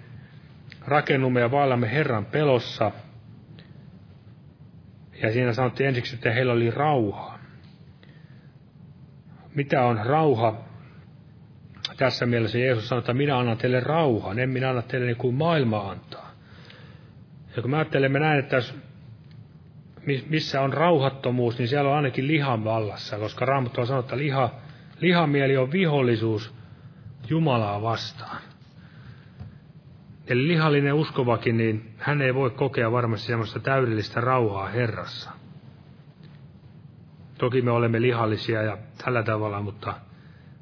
rakennumme 0.87 1.39
ja 1.39 1.51
vaalamme 1.51 1.91
Herran 1.91 2.25
pelossa– 2.25 2.91
ja 5.21 5.31
siinä 5.31 5.53
sanottiin 5.53 5.87
ensiksi, 5.87 6.15
että 6.15 6.31
heillä 6.31 6.53
oli 6.53 6.71
rauha. 6.71 7.30
Mitä 9.55 9.83
on 9.83 10.05
rauha? 10.05 10.55
Tässä 11.97 12.25
mielessä 12.25 12.57
Jeesus 12.57 12.87
sanoi, 12.87 12.99
että 12.99 13.13
minä 13.13 13.37
annan 13.37 13.57
teille 13.57 13.79
rauhan, 13.79 14.39
en 14.39 14.49
minä 14.49 14.69
anna 14.69 14.81
teille 14.81 15.05
niin 15.05 15.17
kuin 15.17 15.35
maailma 15.35 15.91
antaa. 15.91 16.31
Ja 17.55 17.61
kun 17.61 17.71
me 17.71 17.77
ajattelemme 17.77 18.19
näin, 18.19 18.39
että 18.39 18.61
missä 20.29 20.61
on 20.61 20.73
rauhattomuus, 20.73 21.57
niin 21.57 21.67
siellä 21.67 21.89
on 21.89 21.95
ainakin 21.95 22.27
lihan 22.27 22.63
vallassa, 22.63 23.17
koska 23.17 23.45
Raamattu 23.45 23.81
on 23.81 23.87
sanonut, 23.87 24.05
että 24.05 24.17
liha, 24.17 24.49
lihamieli 24.99 25.57
on 25.57 25.71
vihollisuus 25.71 26.53
Jumalaa 27.29 27.81
vastaan. 27.81 28.41
Eli 30.27 30.47
lihallinen 30.47 30.93
uskovakin, 30.93 31.57
niin 31.57 31.93
hän 31.97 32.21
ei 32.21 32.35
voi 32.35 32.49
kokea 32.49 32.91
varmasti 32.91 33.27
semmoista 33.27 33.59
täydellistä 33.59 34.21
rauhaa 34.21 34.67
Herrassa. 34.67 35.40
Toki 37.41 37.61
me 37.61 37.71
olemme 37.71 38.01
lihallisia 38.01 38.61
ja 38.61 38.77
tällä 39.05 39.23
tavalla, 39.23 39.61
mutta 39.61 39.93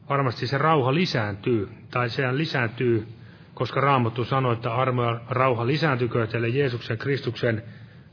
varmasti 0.10 0.48
se 0.48 0.58
rauha 0.58 0.94
lisääntyy, 0.94 1.70
tai 1.92 2.10
sehän 2.10 2.38
lisääntyy, 2.38 3.08
koska 3.54 3.82
Raamattu 3.82 4.26
sanoi, 4.26 4.54
että 4.54 4.74
armo 4.74 5.04
ja 5.04 5.20
rauha 5.30 5.68
lisääntykö 5.68 6.28
teille 6.28 6.48
Jeesuksen 6.48 6.98
Kristuksen 6.98 7.64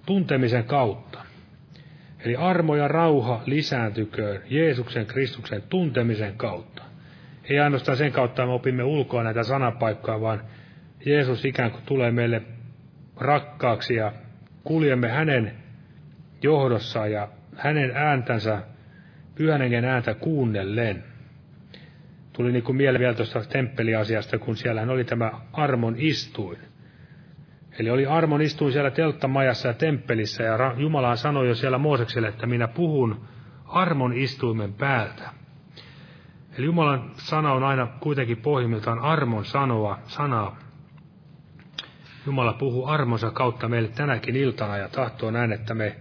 tuntemisen 0.07 0.65
kautta. 0.65 1.19
Eli 2.25 2.37
armo 2.37 2.77
ja 2.77 2.89
rauha 2.89 3.43
lisääntyköön 3.47 4.43
Jeesuksen 4.51 5.07
Kristuksen 5.07 5.63
tuntemisen 5.63 6.37
kautta. 6.37 6.83
Ei 7.45 7.59
ainoastaan 7.59 7.97
sen 7.97 8.13
kautta, 8.13 8.47
me 8.47 8.53
opimme 8.53 8.85
ulkoa 8.85 9.23
näitä 9.23 9.43
sanapaikkoja, 9.43 10.21
vaan 10.21 10.41
Jeesus 11.05 11.45
ikään 11.45 11.71
kuin 11.71 11.83
tulee 11.87 12.11
meille 12.11 12.43
rakkaaksi 13.17 13.95
ja 13.95 14.13
kuljemme 14.65 15.09
hänen 15.09 15.53
johdossaan 16.43 17.13
ja 17.13 17.29
hänen 17.57 17.97
ääntänsä, 17.97 18.63
pyhän 19.35 19.85
ääntä 19.85 20.15
kuunnellen. 20.15 21.05
tuli 22.33 22.53
niin 22.53 22.65
kuin 22.65 22.77
mieleen 22.77 23.01
vielä 23.01 23.15
tuosta 23.15 23.45
temppeliasiasta, 23.45 24.39
kun 24.39 24.57
siellähän 24.57 24.91
oli 24.91 25.05
tämä 25.05 25.33
armon 25.53 25.95
istuin. 25.99 26.59
Eli 27.79 27.91
oli 27.91 28.07
armon 28.07 28.43
istuin 28.43 28.73
siellä 28.73 28.91
telttamajassa 28.91 29.69
ja 29.69 29.75
temppelissä, 29.75 30.43
ja 30.43 30.75
Jumala 30.77 31.17
sanoi 31.17 31.49
jo 31.49 31.55
siellä 31.55 31.79
Moosekselle, 31.79 32.29
että 32.29 32.47
minä 32.47 32.69
puhun 32.69 33.25
armon 33.67 34.13
istuimen 34.13 34.73
päältä. 34.73 35.31
Eli 36.59 36.67
Jumalan 36.67 37.11
sana 37.15 37.53
on 37.53 37.65
aina 37.65 37.87
kuitenkin 38.01 38.37
pohjimmiltaan 38.37 38.99
armon 38.99 39.45
sanoa, 39.45 39.99
sanaa. 40.07 40.57
Jumala 42.27 42.53
puhuu 42.53 42.87
armonsa 42.87 43.31
kautta 43.31 43.69
meille 43.69 43.89
tänäkin 43.89 44.37
iltana 44.37 44.77
ja 44.77 44.89
tahtoo 44.89 45.31
näin, 45.31 45.53
että 45.53 45.75
me 45.75 45.97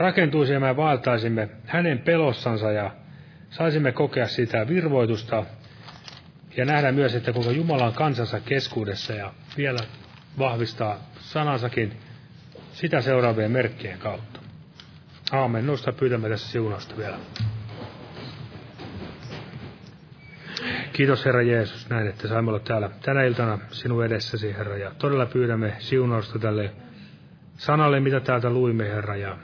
rakentuisimme 0.00 0.66
ja 0.66 0.76
vaeltaisimme 0.76 1.48
hänen 1.66 1.98
pelossansa 1.98 2.72
ja 2.72 2.90
saisimme 3.50 3.92
kokea 3.92 4.26
sitä 4.26 4.68
virvoitusta 4.68 5.44
ja 6.56 6.64
nähdä 6.64 6.92
myös, 6.92 7.14
että 7.14 7.32
kuinka 7.32 7.52
Jumala 7.52 7.86
on 7.86 7.92
kansansa 7.92 8.40
keskuudessa 8.40 9.12
ja 9.12 9.32
vielä 9.56 9.78
vahvistaa 10.38 10.96
sanansakin 11.18 11.92
sitä 12.72 13.00
seuraavien 13.00 13.50
merkkien 13.50 13.98
kautta. 13.98 14.40
Aamen. 15.32 15.66
Nosta 15.66 15.92
pyydämme 15.92 16.28
tässä 16.28 16.52
siunausta 16.52 16.96
vielä. 16.96 17.16
Kiitos 20.92 21.24
Herra 21.24 21.42
Jeesus 21.42 21.90
näin, 21.90 22.06
että 22.06 22.28
saimme 22.28 22.50
olla 22.50 22.60
täällä 22.60 22.90
tänä 23.02 23.22
iltana 23.22 23.58
sinun 23.70 24.04
edessäsi, 24.04 24.52
Herra. 24.52 24.76
Ja 24.76 24.90
todella 24.98 25.26
pyydämme 25.26 25.72
siunausta 25.78 26.38
tälle 26.38 26.72
sanalle, 27.56 28.00
mitä 28.00 28.20
täältä 28.20 28.50
luimme, 28.50 28.88
Herra. 28.88 29.16
Ja 29.16 29.38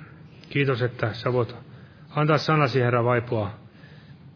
kiitos, 0.48 0.82
että 0.82 1.12
sä 1.12 1.32
voit 1.32 1.56
antaa 2.10 2.38
sanasi, 2.38 2.80
Herra, 2.80 3.04
vaipua 3.04 3.66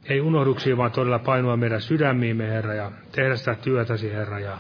ei 0.05 0.21
unohduksiin, 0.21 0.77
vaan 0.77 0.93
todella 0.93 1.19
painua 1.19 1.57
meidän 1.57 1.81
sydämiimme, 1.81 2.49
Herra, 2.49 2.75
ja 2.75 2.93
tehdä 3.13 3.37
sitä 3.37 3.55
työtäsi, 3.55 4.13
Herra, 4.13 4.41
ja 4.41 4.59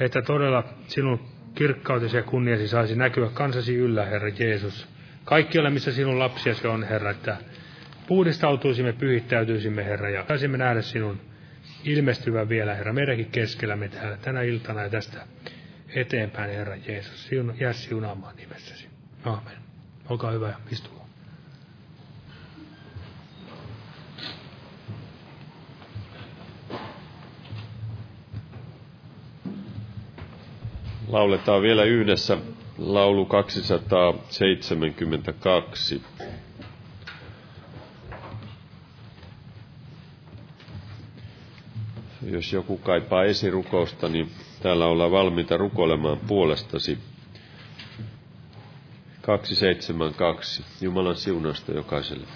että 0.00 0.22
todella 0.22 0.64
sinun 0.86 1.20
kirkkautesi 1.54 2.16
ja 2.16 2.22
kunniasi 2.22 2.68
saisi 2.68 2.96
näkyä 2.96 3.30
kansasi 3.34 3.76
yllä, 3.76 4.04
Herra 4.04 4.28
Jeesus. 4.38 4.88
Kaikkialla, 5.24 5.70
missä 5.70 5.92
sinun 5.92 6.18
lapsiasi 6.18 6.66
on, 6.66 6.82
Herra, 6.82 7.10
että 7.10 7.36
puhdistautuisimme, 8.06 8.92
pyhittäytyisimme, 8.92 9.84
Herra, 9.84 10.10
ja 10.10 10.24
saisimme 10.28 10.58
nähdä 10.58 10.82
sinun 10.82 11.20
ilmestyvän 11.84 12.48
vielä, 12.48 12.74
Herra, 12.74 12.92
meidänkin 12.92 13.30
keskellämme 13.30 13.88
täällä 13.88 14.16
tänä 14.16 14.42
iltana 14.42 14.82
ja 14.82 14.90
tästä 14.90 15.26
eteenpäin, 15.94 16.50
Herra 16.50 16.76
Jeesus. 16.76 17.30
Jää 17.60 17.72
siunaamaan 17.72 18.36
nimessäsi. 18.36 18.88
Aamen. 19.24 19.71
Olkaa 20.12 20.30
hyvä 20.30 20.48
ja 20.48 20.56
istukaa. 20.70 21.06
Lauletaan 31.08 31.62
vielä 31.62 31.84
yhdessä 31.84 32.38
laulu 32.78 33.26
272. 33.26 36.02
Jos 42.22 42.52
joku 42.52 42.78
kaipaa 42.78 43.24
esirukousta, 43.24 44.08
niin 44.08 44.30
täällä 44.62 44.86
ollaan 44.86 45.10
valmiita 45.10 45.56
rukoilemaan 45.56 46.18
puolestasi. 46.18 47.11
272. 49.22 50.64
Jumalan 50.80 51.16
siunasta 51.16 51.72
jokaiselle. 51.72 52.26